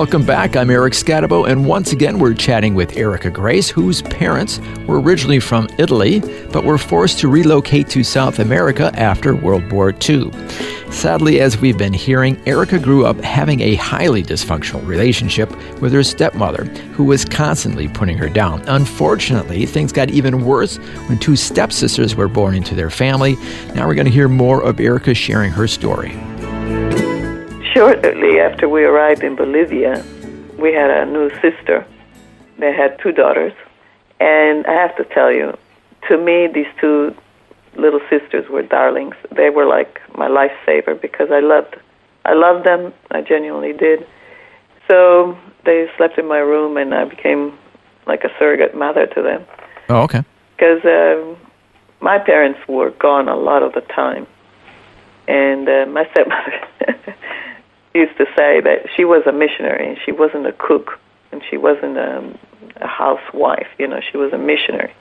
Welcome 0.00 0.24
back. 0.24 0.56
I'm 0.56 0.70
Eric 0.70 0.94
Skattebo, 0.94 1.46
and 1.46 1.66
once 1.66 1.92
again 1.92 2.18
we're 2.18 2.32
chatting 2.32 2.74
with 2.74 2.96
Erica 2.96 3.28
Grace, 3.28 3.68
whose 3.68 4.00
parents 4.00 4.58
were 4.86 4.98
originally 4.98 5.40
from 5.40 5.68
Italy, 5.76 6.20
but 6.50 6.64
were 6.64 6.78
forced 6.78 7.18
to 7.18 7.28
relocate 7.28 7.86
to 7.90 8.02
South 8.02 8.38
America 8.38 8.90
after 8.94 9.34
World 9.36 9.70
War 9.70 9.90
II. 10.08 10.30
Sadly, 10.90 11.42
as 11.42 11.58
we've 11.58 11.76
been 11.76 11.92
hearing, 11.92 12.40
Erica 12.46 12.78
grew 12.78 13.04
up 13.04 13.20
having 13.20 13.60
a 13.60 13.74
highly 13.74 14.22
dysfunctional 14.22 14.86
relationship 14.86 15.50
with 15.82 15.92
her 15.92 16.02
stepmother, 16.02 16.64
who 16.94 17.04
was 17.04 17.26
constantly 17.26 17.86
putting 17.86 18.16
her 18.16 18.30
down. 18.30 18.62
Unfortunately, 18.68 19.66
things 19.66 19.92
got 19.92 20.08
even 20.08 20.46
worse 20.46 20.78
when 21.08 21.18
two 21.18 21.36
stepsisters 21.36 22.16
were 22.16 22.26
born 22.26 22.54
into 22.54 22.74
their 22.74 22.88
family. 22.88 23.36
Now 23.74 23.86
we're 23.86 23.96
going 23.96 24.06
to 24.06 24.10
hear 24.10 24.28
more 24.28 24.62
of 24.62 24.80
Erica 24.80 25.12
sharing 25.12 25.52
her 25.52 25.68
story. 25.68 26.18
Shortly 27.72 28.40
after 28.40 28.68
we 28.68 28.84
arrived 28.84 29.22
in 29.22 29.36
Bolivia, 29.36 30.04
we 30.58 30.72
had 30.72 30.90
a 30.90 31.06
new 31.06 31.30
sister. 31.40 31.86
They 32.58 32.72
had 32.72 32.98
two 32.98 33.12
daughters. 33.12 33.52
And 34.18 34.66
I 34.66 34.72
have 34.72 34.96
to 34.96 35.04
tell 35.04 35.32
you, 35.32 35.56
to 36.08 36.18
me, 36.18 36.48
these 36.52 36.66
two 36.80 37.14
little 37.76 38.00
sisters 38.10 38.48
were 38.50 38.62
darlings. 38.62 39.14
They 39.30 39.50
were 39.50 39.66
like 39.66 40.00
my 40.16 40.28
lifesaver 40.28 41.00
because 41.00 41.28
I 41.30 41.40
loved, 41.40 41.76
I 42.24 42.34
loved 42.34 42.66
them. 42.66 42.92
I 43.12 43.20
genuinely 43.20 43.72
did. 43.72 44.06
So 44.88 45.38
they 45.64 45.86
slept 45.96 46.18
in 46.18 46.26
my 46.26 46.38
room, 46.38 46.76
and 46.76 46.92
I 46.92 47.04
became 47.04 47.56
like 48.06 48.24
a 48.24 48.30
surrogate 48.38 48.74
mother 48.74 49.06
to 49.06 49.22
them. 49.22 49.46
Oh, 49.88 50.02
okay. 50.02 50.24
Because 50.56 50.84
uh, 50.84 51.36
my 52.00 52.18
parents 52.18 52.58
were 52.68 52.90
gone 52.90 53.28
a 53.28 53.36
lot 53.36 53.62
of 53.62 53.72
the 53.74 53.82
time, 53.82 54.26
and 55.28 55.68
uh, 55.68 55.86
my 55.86 56.08
stepmother 56.10 57.14
used 57.94 58.16
to 58.18 58.26
say 58.36 58.60
that 58.60 58.86
she 58.96 59.04
was 59.04 59.22
a 59.26 59.32
missionary 59.32 59.88
and 59.88 59.98
she 60.04 60.12
wasn't 60.12 60.46
a 60.46 60.52
cook 60.52 60.98
and 61.32 61.42
she 61.48 61.56
wasn't 61.56 61.96
a, 61.96 62.38
a 62.76 62.86
housewife. 62.86 63.68
You 63.78 63.88
know, 63.88 64.00
she 64.00 64.16
was 64.16 64.32
a 64.32 64.38
missionary. 64.38 64.94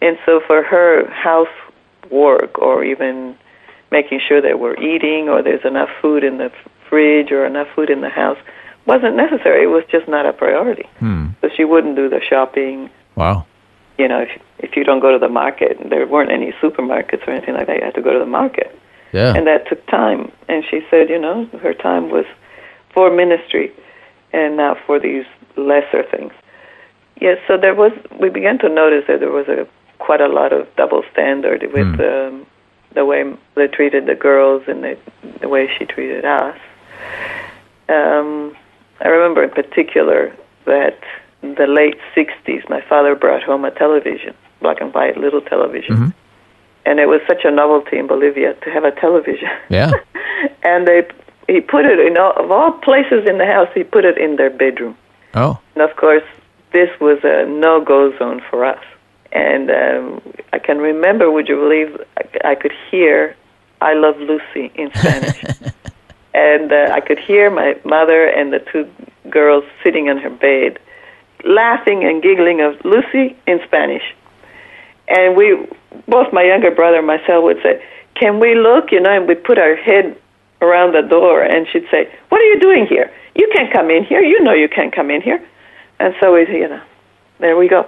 And 0.00 0.18
so 0.24 0.40
for 0.46 0.62
her, 0.62 1.08
housework 1.10 2.58
or 2.58 2.84
even 2.84 3.36
making 3.90 4.20
sure 4.26 4.40
that 4.40 4.58
we're 4.58 4.76
eating 4.76 5.28
or 5.28 5.42
there's 5.42 5.64
enough 5.64 5.90
food 6.00 6.24
in 6.24 6.38
the 6.38 6.50
fridge 6.88 7.30
or 7.30 7.44
enough 7.44 7.68
food 7.74 7.90
in 7.90 8.00
the 8.00 8.08
house 8.08 8.38
wasn't 8.86 9.16
necessary. 9.16 9.64
It 9.64 9.66
was 9.66 9.84
just 9.90 10.08
not 10.08 10.26
a 10.26 10.32
priority. 10.32 10.88
Hmm. 10.98 11.28
So 11.40 11.50
she 11.54 11.64
wouldn't 11.64 11.96
do 11.96 12.08
the 12.08 12.20
shopping. 12.20 12.90
Wow. 13.14 13.46
You 13.98 14.08
know, 14.08 14.20
if 14.20 14.30
if 14.58 14.76
you 14.76 14.84
don't 14.84 15.00
go 15.00 15.12
to 15.12 15.18
the 15.18 15.28
market, 15.28 15.76
there 15.90 16.06
weren't 16.06 16.30
any 16.30 16.52
supermarkets 16.62 17.26
or 17.26 17.32
anything 17.32 17.54
like 17.54 17.66
that. 17.66 17.76
You 17.76 17.84
had 17.84 17.94
to 17.94 18.02
go 18.02 18.12
to 18.12 18.18
the 18.18 18.26
market 18.26 18.74
Yeah. 19.12 19.34
and 19.34 19.46
that 19.46 19.68
took 19.68 19.84
time. 19.86 20.30
And 20.48 20.64
she 20.70 20.80
said, 20.90 21.08
you 21.08 21.18
know, 21.18 21.46
her 21.62 21.74
time 21.74 22.10
was 22.10 22.26
for 22.92 23.10
ministry 23.10 23.72
and 24.32 24.56
not 24.56 24.78
for 24.86 24.98
these 25.00 25.24
lesser 25.56 26.04
things. 26.10 26.32
Yes, 27.20 27.38
so 27.46 27.56
there 27.58 27.74
was. 27.74 27.92
We 28.18 28.30
began 28.30 28.58
to 28.60 28.68
notice 28.68 29.04
that 29.08 29.20
there 29.20 29.30
was 29.30 29.46
a 29.48 29.68
quite 29.98 30.22
a 30.22 30.28
lot 30.28 30.52
of 30.52 30.66
double 30.76 31.02
standard 31.12 31.62
with 31.72 32.00
um, 32.00 32.46
the 32.94 33.04
way 33.04 33.22
they 33.56 33.68
treated 33.68 34.06
the 34.06 34.14
girls 34.14 34.62
and 34.66 34.82
the, 34.82 34.98
the 35.40 35.48
way 35.48 35.68
she 35.78 35.84
treated 35.84 36.24
us. 36.24 36.58
Um, 37.90 38.56
I 39.00 39.08
remember 39.08 39.44
in 39.44 39.50
particular 39.50 40.34
that 40.64 40.98
in 41.42 41.54
the 41.56 41.66
late 41.66 41.98
'60s, 42.16 42.68
my 42.70 42.80
father 42.88 43.14
brought 43.14 43.42
home 43.42 43.66
a 43.66 43.70
television, 43.70 44.34
black 44.62 44.80
and 44.80 44.92
white 44.94 45.18
little 45.18 45.42
television, 45.42 46.14
and 46.90 46.98
it 46.98 47.06
was 47.06 47.20
such 47.28 47.44
a 47.44 47.52
novelty 47.52 47.98
in 47.98 48.08
Bolivia 48.08 48.54
to 48.64 48.70
have 48.70 48.82
a 48.82 48.90
television. 48.90 49.48
Yeah. 49.68 49.92
and 50.64 50.88
they 50.88 51.06
he 51.46 51.60
put 51.60 51.84
it 51.84 52.00
in 52.00 52.18
all, 52.18 52.32
of 52.32 52.50
all 52.50 52.72
places 52.72 53.28
in 53.28 53.38
the 53.38 53.46
house. 53.46 53.68
He 53.74 53.84
put 53.84 54.04
it 54.04 54.18
in 54.18 54.34
their 54.34 54.50
bedroom. 54.50 54.96
Oh. 55.34 55.60
And 55.74 55.88
of 55.88 55.96
course, 55.96 56.24
this 56.72 56.90
was 57.00 57.18
a 57.22 57.46
no-go 57.46 58.16
zone 58.18 58.42
for 58.50 58.64
us. 58.64 58.84
And 59.30 59.70
um, 59.70 60.20
I 60.52 60.58
can 60.58 60.78
remember, 60.78 61.30
would 61.30 61.48
you 61.48 61.54
believe, 61.56 61.96
I, 62.16 62.50
I 62.50 62.54
could 62.56 62.72
hear 62.90 63.36
"I 63.80 63.94
Love 63.94 64.16
Lucy" 64.18 64.72
in 64.74 64.90
Spanish, 64.94 65.44
and 66.34 66.72
uh, 66.72 66.90
I 66.92 67.00
could 67.00 67.20
hear 67.20 67.50
my 67.50 67.76
mother 67.84 68.26
and 68.26 68.52
the 68.52 68.58
two 68.72 68.90
girls 69.30 69.62
sitting 69.84 70.08
on 70.08 70.18
her 70.18 70.30
bed, 70.30 70.80
laughing 71.44 72.02
and 72.02 72.20
giggling 72.20 72.60
of 72.60 72.84
Lucy 72.84 73.36
in 73.46 73.60
Spanish. 73.64 74.02
And 75.10 75.36
we, 75.36 75.56
both 76.08 76.32
my 76.32 76.42
younger 76.44 76.70
brother 76.70 76.98
and 76.98 77.06
myself, 77.06 77.42
would 77.44 77.60
say, 77.62 77.82
"Can 78.14 78.40
we 78.40 78.54
look?" 78.54 78.92
You 78.92 79.00
know, 79.00 79.10
and 79.10 79.26
we'd 79.28 79.42
put 79.44 79.58
our 79.58 79.74
head 79.76 80.16
around 80.62 80.94
the 80.94 81.02
door, 81.02 81.42
and 81.42 81.66
she'd 81.72 81.86
say, 81.90 82.08
"What 82.28 82.40
are 82.40 82.44
you 82.44 82.60
doing 82.60 82.86
here? 82.86 83.10
You 83.34 83.50
can't 83.54 83.72
come 83.72 83.90
in 83.90 84.04
here. 84.04 84.20
You 84.22 84.40
know 84.42 84.52
you 84.52 84.68
can't 84.68 84.94
come 84.94 85.10
in 85.10 85.20
here." 85.20 85.42
And 85.98 86.14
so 86.20 86.32
we, 86.34 86.40
you 86.48 86.68
know, 86.68 86.80
there 87.40 87.56
we 87.56 87.68
go. 87.68 87.86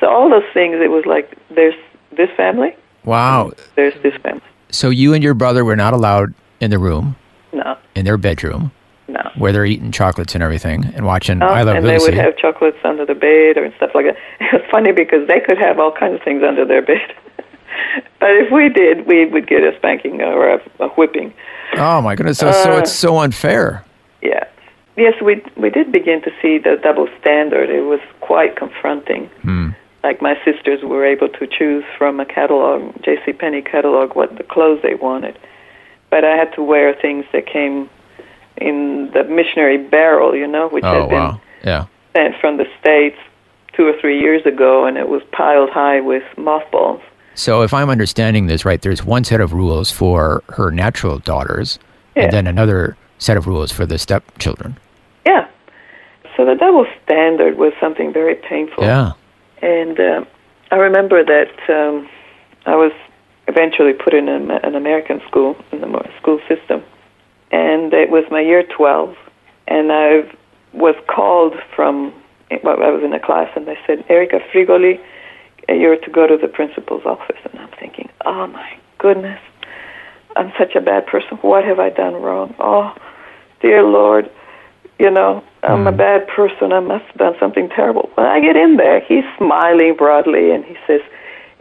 So 0.00 0.08
all 0.08 0.28
those 0.28 0.44
things, 0.52 0.76
it 0.82 0.90
was 0.90 1.06
like 1.06 1.32
there's 1.50 1.74
this 2.16 2.28
family, 2.36 2.76
Wow. 3.04 3.52
there's 3.76 3.94
this 4.02 4.14
family. 4.22 4.42
So 4.70 4.90
you 4.90 5.14
and 5.14 5.22
your 5.22 5.34
brother 5.34 5.64
were 5.64 5.76
not 5.76 5.92
allowed 5.94 6.34
in 6.60 6.70
the 6.70 6.78
room, 6.78 7.16
No, 7.52 7.76
in 7.94 8.04
their 8.04 8.16
bedroom, 8.18 8.72
no. 9.14 9.30
where 9.36 9.52
they're 9.52 9.64
eating 9.64 9.90
chocolates 9.92 10.34
and 10.34 10.42
everything 10.42 10.84
and 10.94 11.06
watching 11.06 11.38
No, 11.38 11.46
I 11.48 11.62
Love 11.62 11.76
and 11.76 11.86
Lucy. 11.86 12.10
they 12.10 12.16
would 12.16 12.24
have 12.24 12.36
chocolates 12.36 12.78
under 12.84 13.06
the 13.06 13.14
bed 13.14 13.56
or 13.56 13.72
stuff 13.76 13.90
like 13.94 14.06
that. 14.06 14.16
It 14.40 14.52
was 14.52 14.62
funny 14.70 14.92
because 14.92 15.26
they 15.28 15.40
could 15.40 15.58
have 15.58 15.78
all 15.78 15.92
kinds 15.92 16.14
of 16.16 16.22
things 16.22 16.42
under 16.42 16.64
their 16.64 16.82
bed. 16.82 17.14
but 18.20 18.30
if 18.30 18.52
we 18.52 18.68
did, 18.68 19.06
we 19.06 19.26
would 19.26 19.46
get 19.46 19.62
a 19.64 19.74
spanking 19.78 20.20
or 20.20 20.48
a, 20.54 20.60
a 20.80 20.88
whipping. 20.90 21.32
oh 21.76 22.00
my 22.02 22.14
goodness. 22.14 22.38
So, 22.38 22.50
so 22.52 22.74
Uh, 22.74 22.78
it's 22.78 22.92
so 22.92 23.18
unfair. 23.18 23.84
Yeah. 24.22 24.44
Yes, 24.96 25.14
we 25.20 25.42
we 25.56 25.70
did 25.70 25.90
begin 25.90 26.22
to 26.22 26.30
see 26.40 26.58
the 26.58 26.76
double 26.82 27.08
standard. 27.20 27.68
It 27.68 27.82
was 27.82 28.00
quite 28.20 28.54
confronting. 28.56 29.28
Like 30.04 30.20
my 30.20 30.34
sisters 30.44 30.82
were 30.82 31.04
able 31.04 31.28
to 31.30 31.46
choose 31.46 31.82
from 31.98 32.20
a 32.20 32.26
catalog, 32.26 32.94
J.C. 33.02 33.32
Penney 33.32 33.62
catalog, 33.62 34.14
what 34.14 34.36
the 34.36 34.44
clothes 34.44 34.80
they 34.82 34.94
wanted, 34.94 35.36
but 36.10 36.24
I 36.24 36.36
had 36.36 36.52
to 36.56 36.62
wear 36.62 36.94
things 36.94 37.24
that 37.32 37.46
came 37.46 37.88
in 38.58 39.10
the 39.12 39.24
missionary 39.24 39.78
barrel, 39.78 40.34
you 40.34 40.46
know, 40.46 40.68
which 40.68 40.84
Oh, 40.84 41.00
had 41.02 41.08
been 41.08 41.18
wow. 41.18 41.40
Yeah. 41.64 41.86
sent 42.14 42.34
from 42.40 42.56
the 42.58 42.66
states 42.80 43.16
two 43.72 43.86
or 43.86 43.92
three 44.00 44.20
years 44.20 44.44
ago, 44.46 44.86
and 44.86 44.96
it 44.96 45.08
was 45.08 45.22
piled 45.32 45.70
high 45.70 46.00
with 46.00 46.22
mothballs. 46.36 47.00
So 47.34 47.62
if 47.62 47.74
I'm 47.74 47.90
understanding 47.90 48.46
this 48.46 48.64
right, 48.64 48.80
there's 48.80 49.04
one 49.04 49.24
set 49.24 49.40
of 49.40 49.52
rules 49.52 49.90
for 49.90 50.42
her 50.50 50.70
natural 50.70 51.18
daughters 51.18 51.78
Yeah. 52.14 52.24
and 52.24 52.32
then 52.32 52.46
another 52.46 52.96
set 53.18 53.36
of 53.36 53.46
rules 53.48 53.72
for 53.72 53.84
the 53.86 53.98
stepchildren. 53.98 54.76
Yeah. 55.26 55.48
So 56.36 56.44
the 56.44 56.54
double 56.54 56.86
standard 57.04 57.58
was 57.58 57.72
something 57.80 58.12
very 58.12 58.36
painful. 58.36 58.84
Yeah. 58.84 59.12
And 59.62 59.98
uh, 59.98 60.24
I 60.70 60.76
remember 60.76 61.24
that 61.24 61.50
um, 61.68 62.08
I 62.66 62.76
was 62.76 62.92
eventually 63.48 63.92
put 63.94 64.14
in 64.14 64.28
a, 64.28 64.60
an 64.62 64.74
American 64.76 65.20
school 65.26 65.56
in 65.72 65.80
the 65.80 66.08
school 66.20 66.38
system, 66.48 66.82
and 67.54 67.94
it 67.94 68.10
was 68.10 68.24
my 68.32 68.40
year 68.40 68.64
12, 68.76 69.14
and 69.68 69.92
I 69.92 70.28
was 70.72 70.96
called 71.06 71.54
from. 71.74 72.12
Well, 72.62 72.82
I 72.82 72.90
was 72.90 73.02
in 73.02 73.12
a 73.12 73.20
class, 73.20 73.48
and 73.54 73.66
they 73.66 73.78
said, 73.86 74.04
"Erica 74.08 74.40
Frigoli, 74.52 75.00
uh, 75.68 75.72
you're 75.72 75.96
to 75.96 76.10
go 76.10 76.26
to 76.26 76.36
the 76.36 76.48
principal's 76.48 77.06
office." 77.06 77.38
And 77.44 77.60
I'm 77.60 77.70
thinking, 77.80 78.08
"Oh 78.26 78.46
my 78.48 78.76
goodness, 78.98 79.40
I'm 80.36 80.52
such 80.58 80.74
a 80.74 80.80
bad 80.80 81.06
person. 81.06 81.38
What 81.42 81.64
have 81.64 81.78
I 81.78 81.90
done 81.90 82.14
wrong? 82.14 82.54
Oh, 82.58 82.92
dear 83.60 83.82
Lord." 83.82 84.28
you 84.98 85.10
know, 85.10 85.42
I'm 85.64 85.88
a 85.88 85.90
hmm. 85.90 85.96
bad 85.96 86.28
person. 86.28 86.72
I 86.72 86.78
must 86.78 87.04
have 87.06 87.16
done 87.16 87.34
something 87.40 87.68
terrible. 87.68 88.10
When 88.14 88.26
I 88.26 88.38
get 88.40 88.54
in 88.54 88.76
there, 88.76 89.00
he's 89.00 89.24
smiling 89.36 89.96
broadly 89.98 90.52
and 90.52 90.64
he 90.64 90.76
says, 90.86 91.00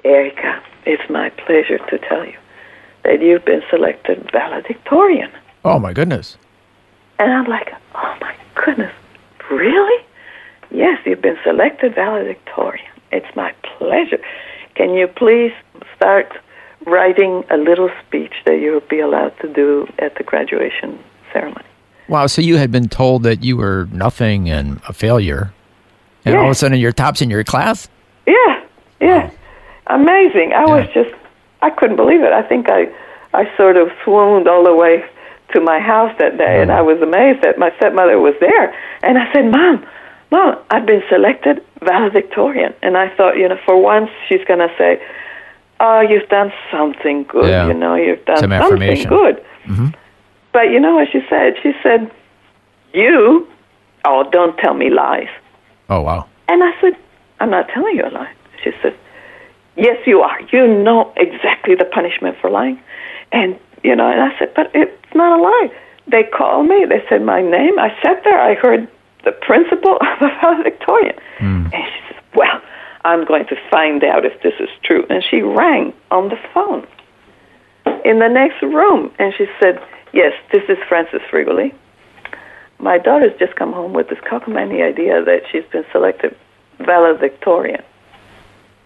Erica, 0.06 0.62
it's 0.86 1.10
my 1.10 1.32
pleasure 1.32 1.80
to 1.80 1.98
tell 1.98 2.24
you 2.24 2.38
that 3.04 3.24
you've 3.24 3.44
been 3.44 3.64
selected 3.72 4.30
valedictorian. 4.32 5.32
Oh 5.66 5.80
my 5.80 5.94
goodness. 5.94 6.38
And 7.20 7.32
I'm 7.32 7.46
like, 7.46 7.74
oh 7.96 8.18
my 8.20 8.36
goodness, 8.56 8.94
really? 9.50 10.06
Yes, 10.72 11.00
you've 11.06 11.22
been 11.22 11.38
selected 11.44 11.96
valedictorian. 11.96 12.86
It's 13.12 13.36
my 13.36 13.54
pleasure. 13.78 14.20
Can 14.76 14.94
you 14.94 15.08
please 15.08 15.54
start 15.96 16.34
writing 16.86 17.44
a 17.50 17.58
little 17.58 17.90
speech 18.06 18.34
that 18.46 18.60
you'll 18.60 18.82
be 18.82 19.00
allowed 19.00 19.38
to 19.40 19.48
do 19.54 19.88
at 20.00 20.16
the 20.16 20.24
graduation 20.24 21.00
ceremony? 21.32 21.66
Wow. 22.10 22.28
So 22.28 22.42
you 22.42 22.58
had 22.58 22.72
been 22.72 22.90
told 22.90 23.24
that 23.24 23.44
you 23.44 23.56
were 23.56 23.88
nothing 23.92 24.50
and 24.50 24.82
a 24.90 24.94
failure, 24.94 25.54
and 26.26 26.36
all 26.36 26.46
of 26.46 26.52
a 26.52 26.56
sudden 26.56 26.78
you're 26.80 26.92
tops 26.92 27.22
in 27.22 27.30
your 27.30 27.44
class. 27.44 27.88
Yeah, 28.26 28.66
yeah, 29.00 29.32
amazing. 29.88 30.54
I 30.54 30.66
was 30.66 30.88
just, 30.94 31.12
I 31.62 31.70
couldn't 31.70 31.96
believe 31.96 32.22
it. 32.22 32.34
I 32.34 32.42
think 32.42 32.70
I, 32.70 32.92
I 33.34 33.56
sort 33.56 33.78
of 33.78 33.90
swooned 34.04 34.48
all 34.48 34.64
the 34.64 34.76
way 34.76 35.06
to 35.54 35.62
my 35.62 35.80
house 35.80 36.12
that 36.20 36.38
day, 36.38 36.62
and 36.62 36.72
I 36.72 36.80
mm-hmm. 36.80 36.88
was 36.88 37.02
amazed 37.02 37.44
that 37.44 37.58
my 37.58 37.72
stepmother 37.78 38.20
was 38.20 38.36
there. 38.40 38.74
And 39.02 39.18
I 39.18 39.32
said, 39.34 39.52
"Mom, 39.52 39.86
Mom, 40.32 40.58
I've 40.70 40.86
been 40.86 41.04
selected 41.10 41.64
valedictorian." 41.82 42.74
And 42.82 42.98
I 42.98 43.10
thought, 43.16 43.38
you 43.38 43.48
know, 43.48 43.58
for 43.66 43.82
once 43.82 44.10
she's 44.28 44.44
going 44.46 44.60
to 44.60 44.72
say, 44.78 45.02
"Oh, 45.80 46.02
you've 46.02 46.30
done 46.30 46.52
something 46.72 47.24
good. 47.24 47.50
Yeah. 47.50 47.68
You 47.68 47.74
know, 47.74 47.96
you've 47.96 48.26
done 48.26 48.40
Some 48.40 48.52
something 48.52 49.04
good." 49.08 49.44
Mm-hmm. 49.66 49.88
But 50.52 50.70
you 50.70 50.80
know 50.80 50.96
what 50.96 51.08
she 51.12 51.22
said? 51.30 51.54
She 51.64 51.72
said, 51.82 52.12
"You, 52.94 53.48
oh, 54.06 54.30
don't 54.32 54.58
tell 54.58 54.74
me 54.74 54.90
lies." 54.90 55.30
Oh 55.90 56.02
wow. 56.02 56.28
And 56.48 56.64
I 56.64 56.72
said, 56.82 56.94
I'm 57.40 57.50
not 57.50 57.68
telling 57.74 57.96
you 57.96 58.04
a 58.06 58.10
lie. 58.10 58.34
She 58.64 58.72
said, 58.82 58.98
Yes, 59.76 59.98
you 60.06 60.22
are. 60.22 60.40
You 60.52 60.68
know 60.68 61.12
exactly 61.18 61.76
the 61.76 61.86
punishment 61.86 62.38
for 62.40 62.50
lying. 62.50 62.80
And, 63.32 63.60
you 63.84 63.96
know, 63.96 64.10
and 64.10 64.22
I 64.22 64.38
said, 64.40 64.54
But 64.56 64.72
it's 64.74 65.16
not 65.16 65.40
a 65.40 65.42
lie. 65.42 65.72
They 66.08 66.24
called 66.24 66.68
me. 66.68 66.86
They 66.88 67.04
said 67.10 67.22
my 67.22 67.42
name. 67.42 67.80
I 67.80 67.90
sat 68.02 68.24
there. 68.24 68.40
I 68.40 68.56
heard 68.56 68.90
the 69.24 69.32
principal 69.32 69.94
of 70.02 70.20
the 70.20 70.30
valedictorian. 70.42 71.16
Hmm. 71.38 71.66
And 71.74 71.84
she 71.94 72.14
said, 72.14 72.24
Well, 72.36 72.62
I'm 73.06 73.26
going 73.26 73.46
to 73.48 73.56
find 73.70 74.04
out 74.04 74.26
if 74.26 74.42
this 74.42 74.54
is 74.60 74.70
true. 74.84 75.06
And 75.10 75.24
she 75.24 75.42
rang 75.42 75.94
on 76.12 76.30
the 76.30 76.40
phone 76.54 76.88
in 78.06 78.20
the 78.20 78.30
next 78.30 78.62
room. 78.62 79.12
And 79.20 79.34
she 79.38 79.46
said, 79.62 79.82
Yes, 80.14 80.34
this 80.52 80.64
is 80.70 80.78
Frances 80.88 81.22
Frigoli. 81.32 81.74
My 82.80 82.98
daughter's 82.98 83.38
just 83.40 83.56
come 83.56 83.72
home 83.72 83.94
with 83.94 84.10
this 84.10 84.20
cockamamie 84.20 84.84
idea 84.84 85.24
that 85.24 85.44
she's 85.52 85.64
been 85.72 85.86
selected 85.92 86.36
valedictorian. 86.80 87.82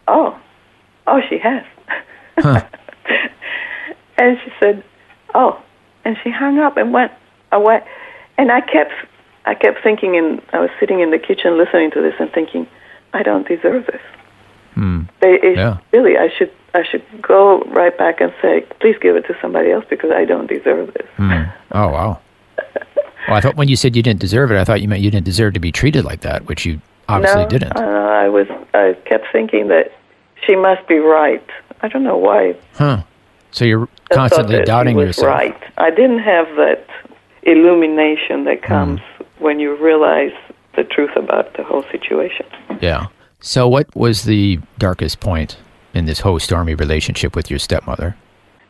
Oh, 0.07 0.39
oh, 1.07 1.21
she 1.27 1.39
has. 1.39 1.63
and 4.17 4.37
she 4.43 4.51
said, 4.59 4.83
"Oh," 5.33 5.61
and 6.05 6.17
she 6.23 6.29
hung 6.31 6.59
up 6.59 6.77
and 6.77 6.93
went 6.93 7.11
away. 7.51 7.81
And 8.37 8.51
I 8.51 8.61
kept, 8.61 8.93
I 9.45 9.55
kept 9.55 9.81
thinking, 9.83 10.15
and 10.17 10.41
I 10.53 10.59
was 10.59 10.69
sitting 10.79 10.99
in 10.99 11.11
the 11.11 11.19
kitchen 11.19 11.57
listening 11.57 11.91
to 11.91 12.01
this 12.01 12.13
and 12.19 12.31
thinking, 12.31 12.67
I 13.13 13.23
don't 13.23 13.47
deserve 13.47 13.85
this. 13.87 14.01
They, 15.21 15.39
it, 15.41 15.57
Yeah. 15.57 15.79
Really, 15.91 16.17
I 16.17 16.29
should, 16.37 16.51
I 16.75 16.83
should 16.83 17.03
go 17.21 17.61
right 17.63 17.97
back 17.97 18.21
and 18.21 18.31
say, 18.41 18.61
please 18.79 18.95
give 19.01 19.15
it 19.15 19.25
to 19.25 19.35
somebody 19.41 19.71
else 19.71 19.85
because 19.89 20.11
I 20.11 20.23
don't 20.25 20.47
deserve 20.47 20.93
this. 20.93 21.07
Oh 21.71 21.87
wow. 21.89 22.19
Well, 23.27 23.35
I 23.35 23.41
thought 23.41 23.55
when 23.55 23.67
you 23.67 23.75
said 23.75 23.95
you 23.95 24.03
didn't 24.03 24.21
deserve 24.21 24.51
it, 24.51 24.57
I 24.57 24.63
thought 24.63 24.81
you 24.81 24.87
meant 24.87 25.01
you 25.01 25.11
didn't 25.11 25.25
deserve 25.25 25.53
to 25.55 25.59
be 25.59 25.71
treated 25.71 26.05
like 26.05 26.21
that, 26.21 26.45
which 26.45 26.65
you 26.65 26.79
obviously 27.09 27.43
no, 27.43 27.49
didn't. 27.49 27.75
Uh, 27.75 27.81
I 27.81 28.29
was. 28.29 28.47
I 28.73 28.95
kept 29.05 29.25
thinking 29.33 29.67
that 29.67 29.91
she 30.45 30.55
must 30.55 30.87
be 30.87 30.97
right. 30.97 31.45
I 31.81 31.89
don't 31.89 32.03
know 32.03 32.17
why. 32.17 32.55
Huh. 32.75 33.03
So 33.51 33.65
you're 33.65 33.87
constantly 34.11 34.63
doubting 34.63 34.97
yourself. 34.99 35.27
Right. 35.27 35.57
I 35.77 35.89
didn't 35.89 36.19
have 36.19 36.47
that 36.57 36.85
illumination 37.43 38.43
that 38.45 38.59
Hmm. 38.59 38.65
comes 38.73 39.01
when 39.39 39.59
you 39.59 39.75
realize 39.75 40.33
the 40.75 40.83
truth 40.83 41.15
about 41.15 41.53
the 41.55 41.63
whole 41.63 41.83
situation. 41.91 42.45
Yeah. 42.81 43.07
So 43.39 43.67
what 43.67 43.87
was 43.95 44.23
the 44.23 44.59
darkest 44.77 45.19
point 45.19 45.57
in 45.93 46.05
this 46.05 46.19
whole 46.19 46.39
stormy 46.39 46.75
relationship 46.75 47.35
with 47.35 47.49
your 47.49 47.59
stepmother? 47.59 48.15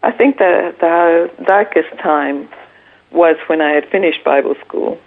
I 0.04 0.12
think 0.12 0.38
the 0.38 0.74
the 0.80 1.30
darkest 1.46 1.90
time 2.00 2.48
was 3.12 3.36
when 3.48 3.62
I 3.62 3.72
had 3.72 3.86
finished 3.90 4.24
Bible 4.24 4.56
school, 4.66 5.00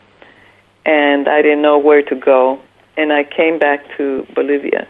and 0.85 1.28
I 1.28 1.42
didn't 1.42 1.62
know 1.62 1.78
where 1.78 2.02
to 2.02 2.14
go. 2.14 2.59
and 2.96 3.12
I 3.12 3.24
came 3.24 3.59
back 3.59 3.80
to 3.96 4.26
Bolivia. 4.35 4.87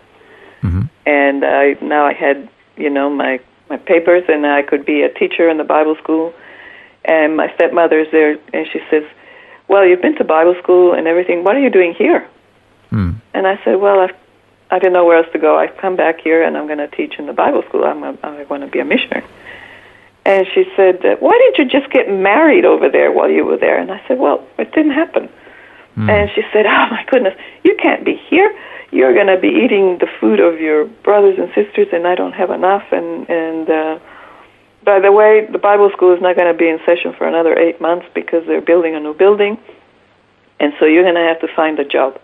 And 1.06 1.44
I 1.44 1.76
now 1.80 2.04
I 2.06 2.12
had 2.12 2.48
you 2.76 2.90
know 2.90 3.08
my 3.10 3.40
my 3.70 3.76
papers, 3.76 4.24
and 4.28 4.44
I 4.44 4.62
could 4.62 4.84
be 4.84 5.02
a 5.02 5.08
teacher 5.08 5.48
in 5.48 5.56
the 5.56 5.64
Bible 5.64 5.96
school. 6.02 6.34
And 7.04 7.36
my 7.36 7.50
stepmother's 7.54 8.08
there, 8.12 8.36
and 8.52 8.66
she 8.70 8.80
says, 8.90 9.04
"Well, 9.68 9.86
you've 9.86 10.02
been 10.02 10.16
to 10.16 10.24
Bible 10.24 10.54
school 10.62 10.92
and 10.92 11.06
everything. 11.06 11.44
What 11.44 11.56
are 11.56 11.60
you 11.60 11.70
doing 11.70 11.94
here?" 11.94 12.28
Hmm. 12.90 13.12
And 13.32 13.46
I 13.46 13.58
said, 13.64 13.80
"Well, 13.80 14.00
I've, 14.00 14.14
I 14.70 14.78
didn't 14.78 14.92
know 14.92 15.06
where 15.06 15.16
else 15.16 15.32
to 15.32 15.38
go. 15.38 15.56
I've 15.56 15.76
come 15.78 15.96
back 15.96 16.20
here, 16.20 16.42
and 16.42 16.58
I'm 16.58 16.66
going 16.66 16.78
to 16.78 16.88
teach 16.88 17.14
in 17.18 17.26
the 17.26 17.32
Bible 17.32 17.62
school. 17.68 17.84
I'm 17.84 18.02
a, 18.02 18.18
I 18.22 18.42
want 18.44 18.64
to 18.64 18.68
be 18.68 18.80
a 18.80 18.84
missionary." 18.84 19.24
And 20.26 20.46
she 20.52 20.64
said, 20.76 21.00
"Why 21.20 21.32
didn't 21.38 21.58
you 21.58 21.80
just 21.80 21.90
get 21.90 22.10
married 22.10 22.66
over 22.66 22.90
there 22.90 23.10
while 23.12 23.30
you 23.30 23.44
were 23.44 23.56
there?" 23.56 23.78
And 23.78 23.90
I 23.90 24.02
said, 24.06 24.18
"Well, 24.18 24.46
it 24.58 24.72
didn't 24.72 24.92
happen." 24.92 25.30
Hmm. 25.94 26.10
And 26.10 26.30
she 26.34 26.42
said, 26.52 26.66
"Oh 26.66 26.86
my 26.90 27.04
goodness, 27.08 27.34
you 27.64 27.76
can't 27.80 28.04
be 28.04 28.16
here. 28.28 28.54
You're 28.90 29.14
going 29.14 29.28
to 29.28 29.38
be 29.38 29.48
eating 29.48 29.98
the 29.98 30.08
food 30.20 30.40
of 30.40 30.60
your 30.60 30.84
brothers 30.84 31.38
and 31.38 31.48
sisters, 31.54 31.88
and 31.92 32.06
I 32.06 32.14
don't 32.14 32.32
have 32.32 32.50
enough." 32.50 32.84
And 32.90 33.28
and 33.28 33.70
uh, 33.70 33.98
by 34.84 35.00
the 35.00 35.12
way, 35.12 35.46
the 35.50 35.58
Bible 35.58 35.90
school 35.94 36.14
is 36.14 36.20
not 36.20 36.36
going 36.36 36.52
to 36.52 36.58
be 36.58 36.68
in 36.68 36.78
session 36.86 37.12
for 37.16 37.26
another 37.28 37.56
eight 37.56 37.80
months 37.80 38.06
because 38.14 38.46
they're 38.46 38.60
building 38.60 38.94
a 38.94 39.00
new 39.00 39.14
building, 39.14 39.58
and 40.58 40.72
so 40.78 40.86
you're 40.86 41.04
going 41.04 41.14
to 41.14 41.28
have 41.28 41.40
to 41.40 41.48
find 41.54 41.78
a 41.78 41.84
job. 41.84 42.20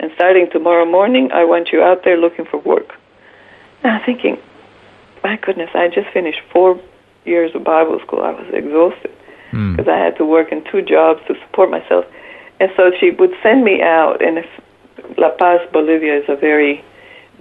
And 0.00 0.10
starting 0.16 0.50
tomorrow 0.50 0.84
morning, 0.84 1.30
I 1.32 1.44
want 1.44 1.70
you 1.72 1.82
out 1.82 2.02
there 2.04 2.16
looking 2.16 2.44
for 2.44 2.58
work. 2.58 2.94
And 3.82 3.92
I'm 3.92 4.04
thinking, 4.04 4.38
my 5.22 5.36
goodness, 5.36 5.70
I 5.74 5.88
just 5.88 6.08
finished 6.12 6.40
four 6.52 6.80
years 7.24 7.54
of 7.54 7.64
Bible 7.64 8.00
school. 8.04 8.22
I 8.22 8.32
was 8.32 8.46
exhausted 8.52 9.12
because 9.50 9.88
I 9.88 9.96
had 9.96 10.16
to 10.16 10.24
work 10.24 10.50
in 10.50 10.64
two 10.64 10.82
jobs 10.82 11.20
to 11.28 11.34
support 11.46 11.70
myself. 11.70 12.04
And 12.58 12.70
so 12.76 12.90
she 12.98 13.10
would 13.10 13.30
send 13.42 13.64
me 13.64 13.82
out, 13.82 14.20
and 14.20 14.38
if 14.38 14.46
La 15.18 15.30
Paz, 15.30 15.60
Bolivia 15.72 16.18
is 16.18 16.24
a 16.28 16.36
very 16.36 16.84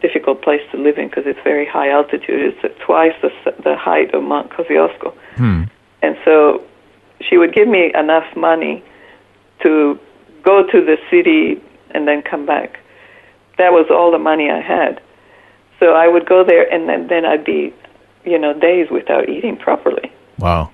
difficult 0.01 0.41
place 0.41 0.61
to 0.71 0.77
live 0.77 0.97
in 0.97 1.07
because 1.07 1.23
it's 1.25 1.39
very 1.43 1.65
high 1.65 1.89
altitude. 1.89 2.55
It's 2.63 2.79
twice 2.85 3.13
the, 3.21 3.29
the 3.63 3.75
height 3.77 4.13
of 4.13 4.23
Mount 4.23 4.51
Kosciuszko. 4.51 5.13
And 6.01 6.17
so 6.25 6.61
she 7.21 7.37
would 7.37 7.53
give 7.53 7.67
me 7.67 7.91
enough 7.95 8.25
money 8.35 8.83
to 9.61 9.97
go 10.43 10.63
to 10.67 10.83
the 10.83 10.97
city 11.09 11.61
and 11.91 12.07
then 12.07 12.21
come 12.21 12.45
back. 12.45 12.79
That 13.57 13.71
was 13.71 13.85
all 13.89 14.11
the 14.11 14.19
money 14.19 14.49
I 14.49 14.59
had. 14.59 14.99
So 15.79 15.93
I 15.93 16.07
would 16.07 16.25
go 16.25 16.43
there, 16.43 16.71
and 16.73 16.89
then, 16.89 17.07
then 17.07 17.25
I'd 17.25 17.45
be, 17.45 17.73
you 18.25 18.37
know, 18.39 18.53
days 18.57 18.87
without 18.89 19.29
eating 19.29 19.57
properly 19.57 20.11
Wow. 20.39 20.71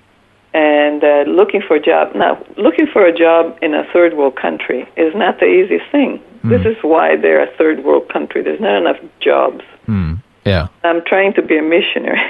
and 0.54 1.02
uh, 1.04 1.24
looking 1.26 1.62
for 1.66 1.76
a 1.76 1.80
job. 1.80 2.14
Now, 2.14 2.44
looking 2.56 2.86
for 2.92 3.04
a 3.04 3.12
job 3.16 3.56
in 3.62 3.74
a 3.74 3.84
third 3.92 4.16
world 4.16 4.36
country 4.36 4.88
is 4.96 5.14
not 5.14 5.38
the 5.40 5.46
easiest 5.46 5.90
thing. 5.92 6.20
Hmm. 6.42 6.50
This 6.50 6.66
is 6.66 6.76
why 6.82 7.16
they're 7.16 7.42
a 7.42 7.56
third 7.56 7.84
world 7.84 8.08
country. 8.08 8.42
There's 8.42 8.60
not 8.60 8.76
enough 8.78 8.96
jobs. 9.20 9.62
Hmm. 9.86 10.14
Yeah. 10.44 10.68
I'm 10.84 11.02
trying 11.04 11.34
to 11.34 11.42
be 11.42 11.58
a 11.58 11.62
missionary. 11.62 12.20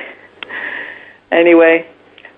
anyway, 1.33 1.87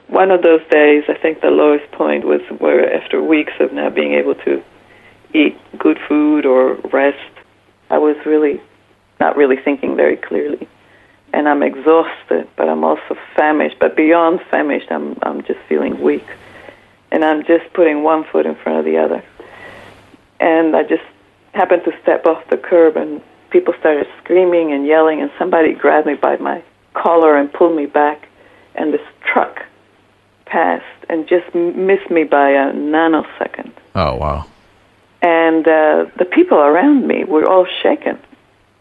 one 0.09 0.31
of 0.31 0.43
those 0.43 0.61
days, 0.71 1.05
I 1.09 1.15
think 1.15 1.41
the 1.41 1.51
lowest 1.51 1.91
point 1.93 2.25
was 2.25 2.43
where 2.59 2.95
after 2.95 3.23
weeks 3.23 3.55
of 3.61 3.73
not 3.73 3.95
being 3.95 4.13
able 4.13 4.35
to 4.47 4.63
eat 5.33 5.57
good 5.79 5.99
food 6.07 6.45
or 6.45 6.75
rest, 6.93 7.33
I 7.89 7.99
was 7.99 8.17
really 8.27 8.61
not 9.21 9.37
really 9.37 9.57
thinking 9.57 9.97
very 9.97 10.17
clearly. 10.17 10.69
And 11.33 11.49
I'm 11.49 11.63
exhausted, 11.63 12.49
but 12.57 12.69
I'm 12.69 12.85
also 12.85 13.17
famished. 13.35 13.79
But 13.79 13.97
beyond 13.97 14.41
famished, 14.51 14.91
I'm 14.91 15.17
I'm 15.23 15.43
just 15.43 15.61
feeling 15.69 16.03
weak. 16.03 16.27
And 17.11 17.25
I'm 17.25 17.45
just 17.45 17.73
putting 17.73 18.03
one 18.03 18.25
foot 18.25 18.45
in 18.45 18.55
front 18.57 18.79
of 18.79 18.85
the 18.85 18.99
other. 18.99 19.25
And 20.41 20.77
I 20.77 20.83
just 20.83 21.05
happened 21.53 21.83
to 21.85 21.93
step 22.03 22.27
off 22.27 22.43
the 22.51 22.57
curb 22.57 22.97
and 22.97 23.23
people 23.51 23.75
started 23.79 24.07
screaming 24.23 24.73
and 24.73 24.87
yelling 24.87 25.21
and 25.21 25.31
somebody 25.39 25.75
grabbed 25.75 26.07
me 26.07 26.15
by 26.15 26.37
my 26.37 26.63
collar 26.95 27.37
and 27.37 27.53
pulled 27.53 27.77
me 27.77 27.87
back 27.87 28.29
and 28.75 28.93
this 28.93 29.01
truck 29.25 29.61
passed 30.47 30.85
and 31.09 31.29
just 31.29 31.55
missed 31.55 32.11
me 32.11 32.25
by 32.25 32.51
a 32.51 32.73
nanosecond. 32.73 33.73
Oh, 33.95 34.17
wow. 34.17 34.47
and 35.21 35.67
uh, 35.69 36.07
the 36.19 36.25
people 36.25 36.59
around 36.59 37.07
me 37.07 37.25
were 37.25 37.47
all 37.49 37.67
shaken 37.83 38.19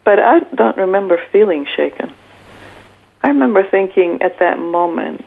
but 0.04 0.20
i 0.20 0.40
don't 0.56 0.78
remember 0.78 1.22
feeling 1.32 1.66
shaken. 1.76 2.14
I 3.24 3.28
remember 3.28 3.64
thinking 3.70 4.22
at 4.22 4.40
that 4.40 4.58
moment 4.58 5.26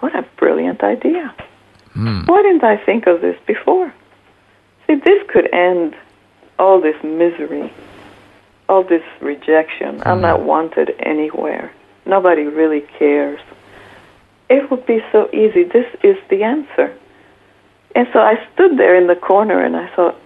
what 0.00 0.14
a 0.14 0.26
brilliant 0.36 0.82
idea. 0.82 1.34
Why 2.26 2.42
didn't 2.42 2.64
i 2.64 2.76
think 2.76 3.06
of 3.06 3.20
this 3.20 3.38
before? 3.46 3.92
See 4.86 4.94
this 4.96 5.22
could 5.28 5.52
end 5.52 5.94
all 6.58 6.80
this 6.80 6.96
misery 7.02 7.72
all 8.68 8.82
this 8.82 9.02
rejection 9.20 10.00
i'm 10.02 10.16
mm-hmm. 10.16 10.22
not 10.22 10.42
wanted 10.42 10.94
anywhere 11.00 11.72
nobody 12.06 12.42
really 12.42 12.82
cares 12.98 13.40
it 14.48 14.70
would 14.70 14.84
be 14.86 15.00
so 15.12 15.28
easy 15.32 15.64
this 15.64 15.86
is 16.02 16.16
the 16.30 16.42
answer 16.42 16.96
and 17.94 18.06
so 18.12 18.18
i 18.18 18.34
stood 18.52 18.78
there 18.78 18.96
in 18.96 19.06
the 19.06 19.16
corner 19.16 19.62
and 19.62 19.76
i 19.76 19.88
thought 19.94 20.16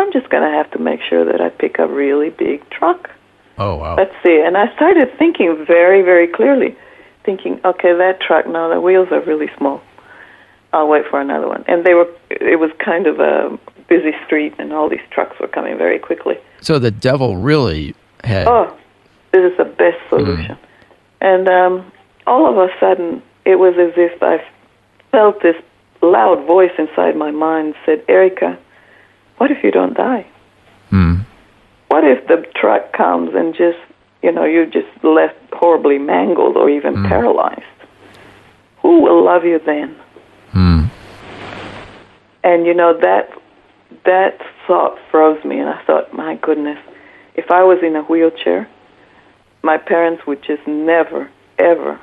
I'm 0.00 0.12
just 0.12 0.30
going 0.30 0.42
to 0.42 0.56
have 0.56 0.70
to 0.70 0.78
make 0.78 1.02
sure 1.02 1.26
that 1.26 1.42
I 1.42 1.50
pick 1.50 1.78
a 1.78 1.86
really 1.86 2.30
big 2.30 2.68
truck. 2.70 3.10
Oh, 3.58 3.76
wow. 3.76 3.96
Let's 3.96 4.14
see. 4.24 4.40
And 4.40 4.56
I 4.56 4.74
started 4.74 5.12
thinking 5.18 5.64
very, 5.66 6.00
very 6.00 6.26
clearly, 6.26 6.74
thinking, 7.22 7.60
okay, 7.66 7.92
that 7.92 8.18
truck, 8.18 8.46
no, 8.46 8.70
the 8.70 8.80
wheels 8.80 9.08
are 9.12 9.20
really 9.20 9.50
small. 9.58 9.82
I'll 10.72 10.88
wait 10.88 11.04
for 11.10 11.20
another 11.20 11.48
one. 11.48 11.64
And 11.68 11.84
they 11.84 11.92
were, 11.92 12.08
it 12.30 12.58
was 12.58 12.70
kind 12.82 13.06
of 13.06 13.20
a 13.20 13.58
busy 13.90 14.12
street, 14.24 14.54
and 14.58 14.72
all 14.72 14.88
these 14.88 15.06
trucks 15.10 15.38
were 15.38 15.48
coming 15.48 15.76
very 15.76 15.98
quickly. 15.98 16.36
So 16.62 16.78
the 16.78 16.90
devil 16.90 17.36
really 17.36 17.94
had. 18.24 18.46
Oh, 18.46 18.74
this 19.32 19.52
is 19.52 19.58
the 19.58 19.64
best 19.64 19.98
hmm. 20.08 20.16
solution. 20.16 20.58
And 21.20 21.46
um, 21.48 21.92
all 22.26 22.48
of 22.48 22.56
a 22.56 22.72
sudden, 22.80 23.22
it 23.44 23.56
was 23.56 23.74
as 23.78 23.92
if 23.98 24.22
I 24.22 24.42
felt 25.10 25.42
this 25.42 25.56
loud 26.00 26.46
voice 26.46 26.72
inside 26.78 27.16
my 27.16 27.30
mind 27.30 27.74
said, 27.84 28.02
Erica, 28.08 28.58
what 29.36 29.50
if 29.50 29.62
you 29.62 29.70
don't 29.70 29.94
die? 29.94 30.26
Hmm. 30.88 31.16
What 31.88 32.04
if 32.04 32.26
the 32.28 32.46
truck 32.54 32.92
comes 32.92 33.34
and 33.34 33.52
just, 33.52 33.78
you 34.22 34.32
know, 34.32 34.44
you're 34.44 34.64
just 34.64 34.88
left 35.02 35.36
horribly 35.52 35.98
mangled 35.98 36.56
or 36.56 36.70
even 36.70 36.94
hmm. 36.94 37.06
paralyzed? 37.06 37.62
Who 38.80 39.02
will 39.02 39.22
love 39.22 39.44
you 39.44 39.60
then? 39.66 39.96
And 42.42 42.66
you 42.66 42.74
know 42.74 42.98
that 42.98 43.30
that 44.04 44.40
thought 44.66 44.98
froze 45.10 45.44
me, 45.44 45.58
and 45.58 45.68
I 45.68 45.82
thought, 45.84 46.12
my 46.12 46.36
goodness, 46.36 46.78
if 47.34 47.50
I 47.50 47.62
was 47.62 47.78
in 47.82 47.96
a 47.96 48.02
wheelchair, 48.02 48.68
my 49.62 49.76
parents 49.78 50.26
would 50.26 50.42
just 50.42 50.66
never, 50.66 51.30
ever 51.58 52.00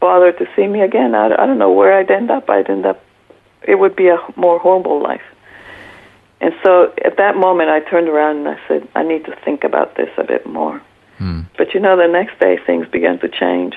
bother 0.00 0.32
to 0.32 0.46
see 0.54 0.66
me 0.66 0.82
again. 0.82 1.14
I, 1.14 1.26
I 1.26 1.46
don't 1.46 1.58
know 1.58 1.72
where 1.72 1.92
I'd 1.92 2.10
end 2.10 2.30
up. 2.30 2.48
I'd 2.50 2.68
end 2.68 2.86
up, 2.86 3.02
it 3.66 3.76
would 3.76 3.96
be 3.96 4.08
a 4.08 4.18
more 4.36 4.58
horrible 4.58 5.02
life. 5.02 5.22
And 6.40 6.52
so 6.62 6.92
at 7.04 7.16
that 7.16 7.36
moment, 7.36 7.70
I 7.70 7.80
turned 7.80 8.08
around 8.08 8.38
and 8.38 8.48
I 8.48 8.60
said, 8.68 8.88
I 8.94 9.02
need 9.02 9.24
to 9.24 9.36
think 9.44 9.64
about 9.64 9.96
this 9.96 10.10
a 10.18 10.24
bit 10.24 10.46
more. 10.46 10.82
Hmm. 11.18 11.42
But 11.56 11.72
you 11.72 11.80
know, 11.80 11.96
the 11.96 12.08
next 12.08 12.38
day, 12.38 12.58
things 12.66 12.86
began 12.88 13.18
to 13.20 13.28
change. 13.28 13.74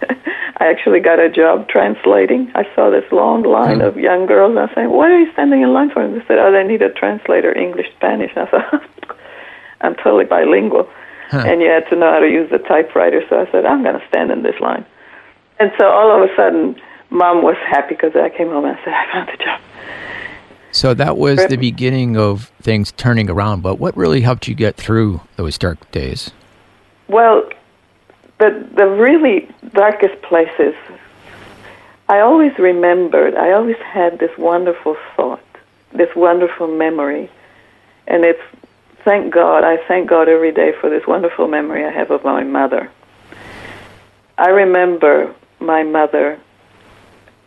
I 0.58 0.66
actually 0.66 1.00
got 1.00 1.18
a 1.18 1.30
job 1.30 1.68
translating. 1.68 2.50
I 2.54 2.64
saw 2.74 2.90
this 2.90 3.10
long 3.10 3.42
line 3.42 3.80
hmm. 3.80 3.86
of 3.86 3.96
young 3.96 4.26
girls. 4.26 4.50
And 4.50 4.58
I 4.58 4.66
said, 4.68 4.74
saying, 4.74 4.90
"What 4.90 5.10
are 5.10 5.18
you 5.18 5.32
standing 5.32 5.62
in 5.62 5.72
line 5.72 5.90
for?" 5.90 6.02
And 6.02 6.14
they 6.14 6.24
said, 6.26 6.38
"Oh, 6.38 6.52
they 6.52 6.64
need 6.64 6.82
a 6.82 6.90
translator, 6.90 7.56
English, 7.56 7.86
Spanish." 7.96 8.32
And 8.36 8.48
I 8.48 8.50
thought, 8.50 9.16
"I'm 9.80 9.94
totally 9.96 10.24
bilingual, 10.24 10.88
and 11.30 11.62
you 11.62 11.68
had 11.68 11.88
to 11.90 11.96
know 11.96 12.10
how 12.12 12.20
to 12.20 12.28
use 12.28 12.50
the 12.50 12.58
typewriter." 12.58 13.22
So 13.28 13.40
I 13.40 13.50
said, 13.50 13.64
"I'm 13.64 13.82
going 13.82 13.98
to 13.98 14.06
stand 14.08 14.30
in 14.30 14.42
this 14.42 14.58
line." 14.60 14.84
And 15.58 15.72
so 15.78 15.86
all 15.86 16.10
of 16.14 16.28
a 16.28 16.34
sudden, 16.36 16.80
Mom 17.10 17.42
was 17.42 17.56
happy 17.66 17.94
because 17.94 18.12
I 18.14 18.28
came 18.28 18.48
home 18.48 18.64
and 18.64 18.76
I 18.76 18.84
said, 18.84 18.92
"I 18.92 19.12
found 19.12 19.28
a 19.30 19.36
job." 19.36 19.60
So 20.72 20.94
that 20.94 21.18
was 21.18 21.46
the 21.46 21.56
beginning 21.56 22.16
of 22.16 22.50
things 22.62 22.92
turning 22.92 23.28
around. 23.28 23.62
But 23.62 23.78
what 23.78 23.94
really 23.96 24.22
helped 24.22 24.48
you 24.48 24.54
get 24.54 24.76
through 24.76 25.20
those 25.36 25.58
dark 25.58 25.90
days? 25.90 26.30
Well, 27.08 27.44
the 28.42 28.50
the 28.80 28.86
really 29.06 29.48
darkest 29.72 30.20
places, 30.22 30.74
I 32.08 32.18
always 32.20 32.54
remembered. 32.58 33.34
I 33.36 33.52
always 33.52 33.76
had 33.98 34.18
this 34.18 34.34
wonderful 34.36 34.96
thought, 35.16 35.44
this 35.92 36.10
wonderful 36.16 36.66
memory, 36.84 37.30
and 38.08 38.24
it's 38.24 38.42
thank 39.04 39.32
God. 39.32 39.60
I 39.64 39.76
thank 39.88 40.08
God 40.08 40.28
every 40.28 40.52
day 40.52 40.70
for 40.80 40.90
this 40.90 41.04
wonderful 41.06 41.46
memory 41.48 41.84
I 41.84 41.90
have 41.90 42.10
of 42.10 42.24
my 42.24 42.42
mother. 42.42 42.90
I 44.38 44.48
remember 44.48 45.32
my 45.60 45.82
mother. 45.84 46.38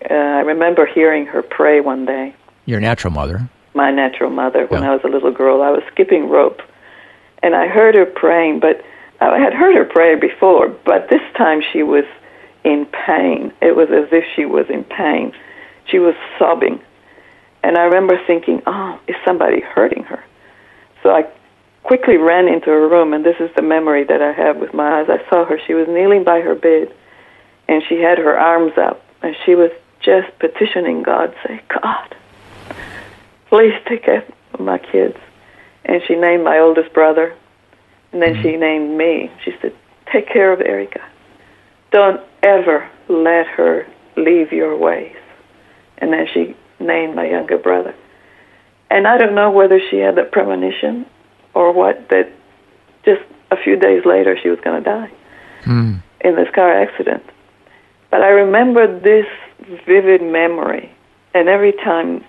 Uh, 0.10 0.14
I 0.14 0.42
remember 0.42 0.86
hearing 0.86 1.26
her 1.26 1.42
pray 1.42 1.82
one 1.82 2.06
day 2.06 2.36
Your 2.66 2.80
natural 2.80 3.12
mother. 3.12 3.38
my 3.74 3.92
natural 3.92 4.30
mother 4.30 4.66
when 4.68 4.84
Yeah. 4.84 4.92
I 4.92 4.94
was 4.98 5.04
a 5.04 5.08
little 5.16 5.32
girl. 5.32 5.62
I 5.62 5.72
was 5.72 5.84
skipping 5.92 6.30
rope, 6.30 6.62
and 7.44 7.52
I 7.56 7.68
heard 7.68 7.96
her 7.96 8.06
praying. 8.06 8.60
But 8.60 8.76
I 9.22 9.40
had 9.40 9.54
heard 9.54 9.76
her 9.76 9.86
pray 9.86 10.16
before, 10.16 10.70
but 10.70 11.10
this 11.10 11.22
time 11.38 11.62
she 11.74 11.84
was 11.84 12.06
in 12.64 12.86
pain. 12.86 13.54
It 13.62 13.76
was 13.76 13.90
as 13.90 14.10
if 14.12 14.24
she 14.36 14.46
was 14.46 14.66
in 14.70 14.84
pain. 14.84 15.34
She 15.86 16.00
was 16.00 16.16
sobbing, 16.40 16.80
and 17.64 17.78
I 17.78 17.84
remember 17.84 18.20
thinking, 18.26 18.62
"Oh, 18.66 19.00
is 19.08 19.16
somebody 19.24 19.62
hurting 19.62 20.04
her?" 20.04 20.24
So 21.04 21.12
I 21.12 21.26
quickly 21.84 22.18
ran 22.18 22.48
into 22.48 22.72
her 22.72 22.88
room, 22.88 23.14
and 23.14 23.24
this 23.24 23.40
is 23.40 23.52
the 23.56 23.62
memory 23.62 24.04
that 24.04 24.22
I 24.22 24.32
have 24.32 24.58
with 24.58 24.74
my 24.74 25.00
eyes. 25.00 25.10
I 25.10 25.22
saw 25.30 25.46
her. 25.46 25.60
She 25.68 25.76
was 25.76 25.88
kneeling 25.88 26.24
by 26.24 26.42
her 26.42 26.56
bed, 26.56 26.92
and 27.68 27.84
she 27.88 28.02
had 28.02 28.18
her 28.18 28.38
arms 28.38 28.78
up, 28.78 29.04
and 29.22 29.36
she 29.46 29.54
was 29.56 29.72
just 30.02 30.38
petitioning 30.40 31.04
God, 31.04 31.34
say, 31.46 31.62
God, 31.70 32.16
please 33.50 33.74
take 33.88 34.04
care 34.04 34.24
of 34.54 34.60
my 34.60 34.78
kids. 34.78 35.18
And 35.86 36.02
she 36.08 36.16
named 36.16 36.44
my 36.44 36.60
oldest 36.60 36.94
brother, 36.94 37.34
and 38.16 38.24
then 38.24 38.42
she 38.42 38.56
named 38.56 38.98
me. 38.98 39.30
She 39.44 39.52
said, 39.62 39.74
take 40.10 40.30
care 40.30 40.54
of 40.54 40.62
Erica. 40.62 41.02
Don't 41.92 42.22
ever 42.44 42.90
let 43.10 43.46
her 43.46 43.86
leave 44.16 44.54
your 44.54 44.78
ways. 44.78 45.18
And 45.98 46.14
then 46.14 46.26
she 46.34 46.56
named 46.80 47.18
my 47.18 47.28
younger 47.28 47.58
brother. 47.58 47.94
And 48.90 49.06
I 49.06 49.18
don't 49.18 49.36
know 49.36 49.52
whether 49.52 49.82
she 49.90 49.98
had 49.98 50.16
the 50.16 50.24
premonition 50.24 51.06
or 51.54 51.74
what, 51.74 52.08
that 52.08 52.32
just 53.04 53.22
a 53.52 53.58
few 53.58 53.76
days 53.76 54.06
later 54.06 54.38
she 54.42 54.48
was 54.48 54.60
going 54.62 54.82
to 54.82 54.90
die 54.90 55.12
Mm. 55.66 56.02
in 56.22 56.36
this 56.36 56.48
car 56.54 56.72
accident. 56.72 57.24
But 58.12 58.22
I 58.22 58.28
remember 58.28 59.00
this 59.00 59.26
vivid 59.88 60.22
memory, 60.22 60.92
and 61.34 61.50
every 61.50 61.72
time 61.72 62.24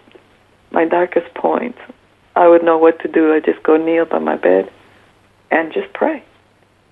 my 0.70 0.86
darkest 0.86 1.32
point, 1.34 1.76
I 2.34 2.48
would 2.48 2.64
know 2.64 2.78
what 2.78 2.98
to 3.00 3.08
do. 3.08 3.34
I 3.34 3.40
just 3.40 3.62
go 3.62 3.76
kneel 3.76 4.06
by 4.06 4.20
my 4.20 4.36
bed 4.36 4.72
and 5.50 5.72
just 5.72 5.92
pray. 5.92 6.22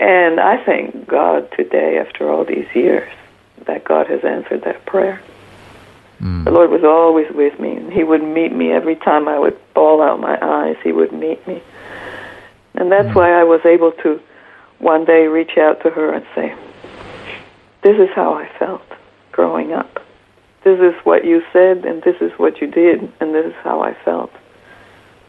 And 0.01 0.41
I 0.41 0.63
thank 0.65 1.07
God 1.07 1.51
today, 1.57 1.99
after 1.99 2.31
all 2.31 2.45
these 2.45 2.67
years, 2.75 3.11
that 3.67 3.85
God 3.85 4.07
has 4.09 4.25
answered 4.25 4.63
that 4.65 4.85
prayer. 4.87 5.21
Hmm. 6.19 6.45
The 6.45 6.51
Lord 6.51 6.71
was 6.71 6.85
always 6.85 7.31
with 7.31 7.59
me, 7.61 7.81
He 7.93 8.05
would 8.05 8.23
meet 8.23 8.53
me 8.53 8.73
every 8.73 8.97
time 8.97 9.29
I 9.29 9.39
would 9.39 9.59
bawl 9.75 10.03
out 10.03 10.21
my 10.21 10.39
eyes. 10.41 10.77
He 10.83 10.93
would 10.93 11.13
meet 11.13 11.47
me. 11.47 11.63
And 12.75 12.91
that's 12.91 13.09
hmm. 13.09 13.15
why 13.15 13.33
I 13.33 13.45
was 13.45 13.61
able 13.65 13.93
to 14.03 14.21
one 14.79 15.05
day 15.05 15.27
reach 15.27 15.57
out 15.59 15.83
to 15.83 15.91
her 15.91 16.13
and 16.13 16.27
say, 16.35 16.55
This 17.83 17.97
is 17.99 18.09
how 18.15 18.35
I 18.35 18.51
felt 18.59 18.83
growing 19.33 19.73
up. 19.73 20.01
This 20.65 20.81
is 20.81 20.95
what 21.05 21.25
you 21.25 21.43
said, 21.53 21.85
and 21.85 22.03
this 22.03 22.17
is 22.21 22.33
what 22.39 22.61
you 22.61 22.67
did, 22.67 23.13
and 23.21 23.35
this 23.35 23.47
is 23.47 23.55
how 23.63 23.83
I 23.83 23.95
felt. 24.05 24.33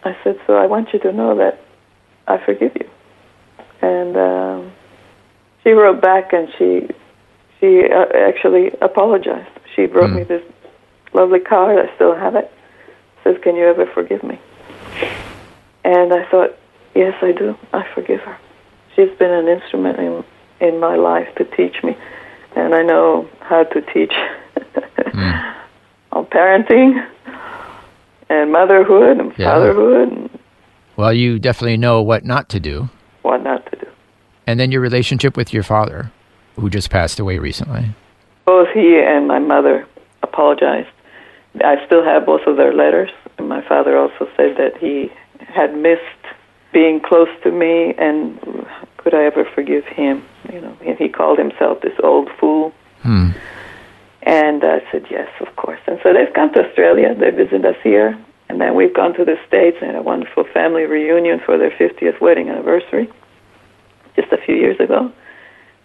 I 0.04 0.16
said, 0.24 0.40
So 0.48 0.56
I 0.56 0.66
want 0.66 0.94
you 0.94 1.00
to 1.00 1.12
know 1.12 1.36
that 1.38 1.60
I 2.28 2.38
forgive 2.44 2.72
you. 2.76 2.90
And 3.86 4.17
um, 4.17 4.71
she 5.63 5.71
wrote 5.71 6.02
back 6.02 6.34
and 6.34 6.48
she 6.58 6.88
she 7.60 7.84
uh, 7.91 8.06
actually 8.30 8.71
apologized. 8.82 9.50
She 9.76 9.86
wrote 9.86 10.12
me 10.12 10.24
this 10.24 10.43
lovely 11.13 11.39
card. 11.39 11.78
I 11.78 11.93
still 11.95 12.15
have 12.15 12.36
it. 12.36 12.52
Says, 13.24 13.38
"Can 13.43 13.56
you 13.56 13.65
ever 13.67 13.86
forgive 13.93 14.24
me?" 14.24 14.39
And 15.84 16.12
I 16.13 16.26
thought, 16.32 16.58
yes, 16.95 17.13
I 17.21 17.32
do. 17.32 17.56
I 17.74 17.86
forgive 17.93 18.21
her. 18.21 18.38
She's 18.95 19.12
been 19.19 19.32
an 19.32 19.48
instrument 19.48 20.00
in 20.00 20.24
in 20.67 20.80
my 20.80 20.95
life 20.95 21.28
to 21.36 21.43
teach 21.43 21.84
me, 21.84 21.95
and 22.56 22.74
I 22.74 22.82
know 22.82 23.28
how 23.41 23.63
to 23.65 23.82
teach 23.93 24.13
on 26.12 26.26
parenting 26.26 27.06
and 28.30 28.52
motherhood 28.52 29.19
and 29.19 29.34
Yeah. 29.38 29.52
fatherhood 29.52 30.12
and 30.12 30.30
Well, 30.95 31.13
you 31.13 31.39
definitely 31.39 31.78
know 31.78 32.02
what 32.02 32.26
not 32.26 32.50
to 32.50 32.60
do. 32.60 32.89
What 33.26 33.44
not 33.44 33.66
to 33.72 33.78
do. 33.78 33.88
And 34.48 34.60
then 34.60 34.72
your 34.72 34.82
relationship 34.82 35.36
with 35.36 35.52
your 35.54 35.64
father, 35.64 36.12
who 36.56 36.70
just 36.70 36.90
passed 36.90 37.20
away 37.20 37.40
recently. 37.40 37.90
both 38.46 38.70
he 38.74 39.00
and 39.00 39.28
my 39.28 39.40
mother 39.40 39.88
apologized. 40.24 40.90
I 41.64 41.84
still 41.86 42.04
have 42.04 42.26
both 42.26 42.42
of 42.48 42.58
their 42.58 42.74
letters. 42.74 43.10
And 43.38 43.50
my 43.50 43.68
father 43.68 43.98
also 43.98 44.30
said 44.38 44.58
that 44.58 44.78
he 44.80 45.12
had 45.40 45.76
missed 45.76 46.02
being 46.72 47.00
close 47.00 47.30
to 47.44 47.52
me, 47.52 47.94
and 47.98 48.40
could 48.98 49.14
I 49.14 49.24
ever 49.24 49.46
forgive 49.56 49.86
him? 49.86 50.24
You 50.52 50.62
know, 50.62 50.78
he 50.98 51.10
called 51.10 51.40
himself 51.40 51.82
this 51.82 51.98
old 52.04 52.30
fool. 52.40 52.74
Hmm. 53.02 53.32
And 54.24 54.64
I 54.64 54.82
said 54.92 55.06
yes, 55.10 55.30
of 55.40 55.56
course. 55.56 55.80
And 55.88 56.00
so 56.04 56.14
they've 56.14 56.34
come 56.34 56.52
to 56.54 56.68
Australia. 56.68 57.14
They 57.14 57.30
visit 57.30 57.64
us 57.64 57.76
here, 57.84 58.18
and 58.56 58.62
then 58.62 58.74
we've 58.74 58.94
gone 58.94 59.13
to 59.15 59.26
the 59.26 59.36
States 59.46 59.76
and 59.82 59.88
had 59.91 59.96
a 59.98 60.02
wonderful 60.02 60.46
family 60.54 60.84
reunion 60.86 61.41
for 61.46 61.58
their 61.58 61.72
50th 61.72 62.22
wedding 62.22 62.48
anniversary 62.48 63.10
just 64.15 64.32
a 64.32 64.38
few 64.38 64.56
years 64.56 64.80
ago. 64.80 65.12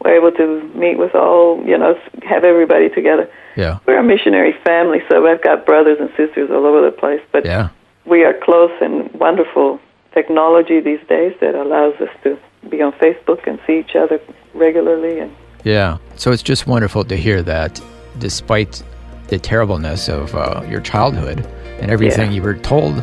We're 0.04 0.14
able 0.14 0.30
to 0.36 0.62
meet 0.78 0.96
with 0.96 1.16
all, 1.16 1.60
you 1.66 1.76
know, 1.76 1.98
have 2.22 2.44
everybody 2.44 2.88
together. 2.88 3.28
Yeah. 3.56 3.80
We're 3.88 3.98
a 3.98 4.04
missionary 4.04 4.54
family, 4.64 4.98
so 5.10 5.26
I've 5.26 5.42
got 5.42 5.66
brothers 5.66 5.98
and 5.98 6.10
sisters 6.16 6.48
all 6.52 6.64
over 6.64 6.80
the 6.80 6.92
place. 6.96 7.20
But 7.32 7.44
Yeah. 7.44 7.70
we 8.04 8.22
are 8.22 8.34
close 8.34 8.70
and 8.80 9.10
wonderful 9.14 9.80
technology 10.14 10.78
these 10.78 11.04
days 11.08 11.34
that 11.40 11.56
allows 11.56 11.94
us 12.00 12.10
to 12.22 12.38
be 12.68 12.80
on 12.80 12.92
Facebook 12.92 13.48
and 13.48 13.58
see 13.66 13.80
each 13.80 13.96
other 13.96 14.20
regularly. 14.54 15.18
And 15.18 15.32
Yeah. 15.64 15.96
So 16.14 16.30
it's 16.30 16.44
just 16.44 16.68
wonderful 16.68 17.02
to 17.06 17.16
hear 17.16 17.42
that 17.42 17.80
despite 18.20 18.80
the 19.26 19.40
terribleness 19.40 20.08
of 20.08 20.36
uh, 20.36 20.62
your 20.68 20.80
childhood 20.80 21.44
and 21.80 21.90
everything 21.90 22.30
Yeah. 22.30 22.36
you 22.36 22.42
were 22.42 22.54
told 22.54 22.96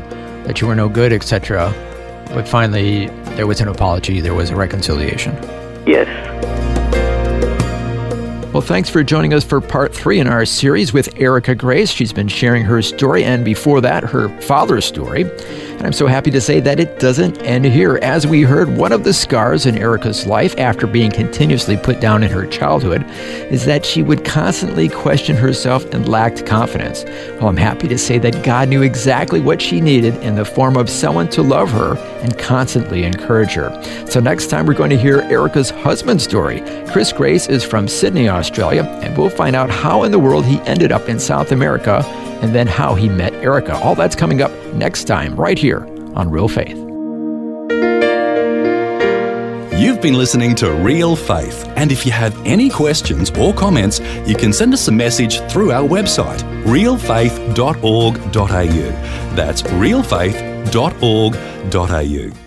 that 0.45 0.61
you 0.61 0.67
were 0.67 0.75
no 0.75 0.87
good, 0.89 1.11
etc., 1.13 1.73
but 2.33 2.47
finally 2.47 3.07
there 3.35 3.47
was 3.47 3.61
an 3.61 3.67
apology, 3.67 4.19
there 4.21 4.33
was 4.33 4.49
a 4.49 4.55
reconciliation. 4.55 5.33
yes, 5.85 6.07
Well, 8.58 8.65
thanks 8.65 8.89
for 8.89 9.04
joining 9.04 9.36
us 9.36 9.43
for 9.43 9.62
part 9.62 9.93
three 9.93 10.20
in 10.20 10.26
our 10.26 10.43
series 10.43 10.91
with 10.91 11.15
Erica 11.20 11.54
Grace. 11.54 11.91
She's 11.91 12.12
been 12.12 12.28
sharing 12.28 12.63
her 12.63 12.82
story 12.82 13.24
and 13.24 13.46
before 13.46 13.82
that, 13.82 14.04
her 14.04 14.30
father's 14.41 14.84
story. 14.84 15.26
And 15.78 15.86
I'm 15.86 15.93
so 15.93 16.08
happy 16.08 16.32
to 16.32 16.41
say 16.41 16.60
that 16.62 16.80
it 16.80 16.98
doesn't 16.98 17.39
end 17.43 17.65
here. 17.65 18.00
As 18.02 18.26
we 18.26 18.41
heard, 18.41 18.67
one 18.67 18.91
of 18.91 19.04
the 19.04 19.13
scars 19.13 19.67
in 19.67 19.78
Erica's 19.78 20.26
life 20.26 20.58
after 20.58 20.88
being 20.88 21.12
continuously 21.12 21.78
put 21.78 22.00
down 22.00 22.24
in 22.24 22.32
her 22.32 22.48
childhood 22.48 23.06
is 23.52 23.63
that 23.65 23.86
she 23.86 24.02
would 24.02 24.26
constantly 24.26 24.89
question 24.89 25.36
herself 25.36 25.86
and 25.93 26.10
lacked 26.10 26.48
confidence. 26.48 27.04
Well, 27.36 27.50
I'm 27.50 27.58
happy 27.58 27.88
to 27.89 27.98
say 28.00 28.17
that 28.17 28.43
God 28.43 28.70
knew 28.70 28.82
exactly 28.82 29.39
what 29.39 29.62
she 29.62 29.82
needed 29.82 30.15
in 30.24 30.34
the 30.34 30.46
form 30.46 30.78
of 30.78 30.89
someone 30.89 31.30
to 31.30 31.43
love 31.43 31.70
her 31.70 31.96
and 32.24 32.36
constantly 32.39 33.04
encourage 33.04 33.52
her. 33.52 33.70
So 34.10 34.20
next 34.20 34.48
time 34.48 34.65
we're 34.65 34.74
going 34.74 34.89
to 34.89 34.98
hear 34.98 35.22
Erica's 35.22 35.70
husband's 35.70 36.24
story. 36.24 36.63
Chris 36.88 37.13
Grace 37.13 37.48
is 37.50 37.63
from 37.63 37.88
Sydney, 37.88 38.28
Australia, 38.47 38.83
and 39.03 39.17
we'll 39.17 39.29
find 39.29 39.55
out 39.55 39.69
how 39.69 40.03
in 40.03 40.12
the 40.12 40.19
world 40.19 40.45
he 40.45 40.60
ended 40.62 40.91
up 40.91 41.10
in 41.10 41.19
South 41.19 41.51
America 41.51 42.03
and 42.41 42.55
then 42.55 42.65
how 42.65 42.95
he 42.95 43.10
met 43.10 43.33
Erica. 43.36 43.75
All 43.77 43.93
that's 43.93 44.15
coming 44.15 44.41
up 44.41 44.51
next 44.73 45.03
time, 45.03 45.36
right 45.36 45.60
here 45.60 45.86
on 46.15 46.29
Real 46.29 46.47
Faith. 46.47 46.77
You've 49.77 50.01
been 50.01 50.15
listening 50.15 50.55
to 50.55 50.71
Real 50.71 51.15
Faith, 51.15 51.67
and 51.75 51.91
if 51.91 52.03
you 52.05 52.12
have 52.13 52.36
any 52.45 52.69
questions 52.69 53.29
or 53.31 53.53
comments, 53.53 53.99
you 54.25 54.36
can 54.36 54.53
send 54.53 54.73
us 54.73 54.88
a 54.88 54.91
message 54.91 55.39
through 55.51 55.71
our 55.71 55.88
website, 55.88 56.39
realfaith.org.au. 56.63 59.36
That's 59.36 59.62
realfaith.org.au. 59.62 62.46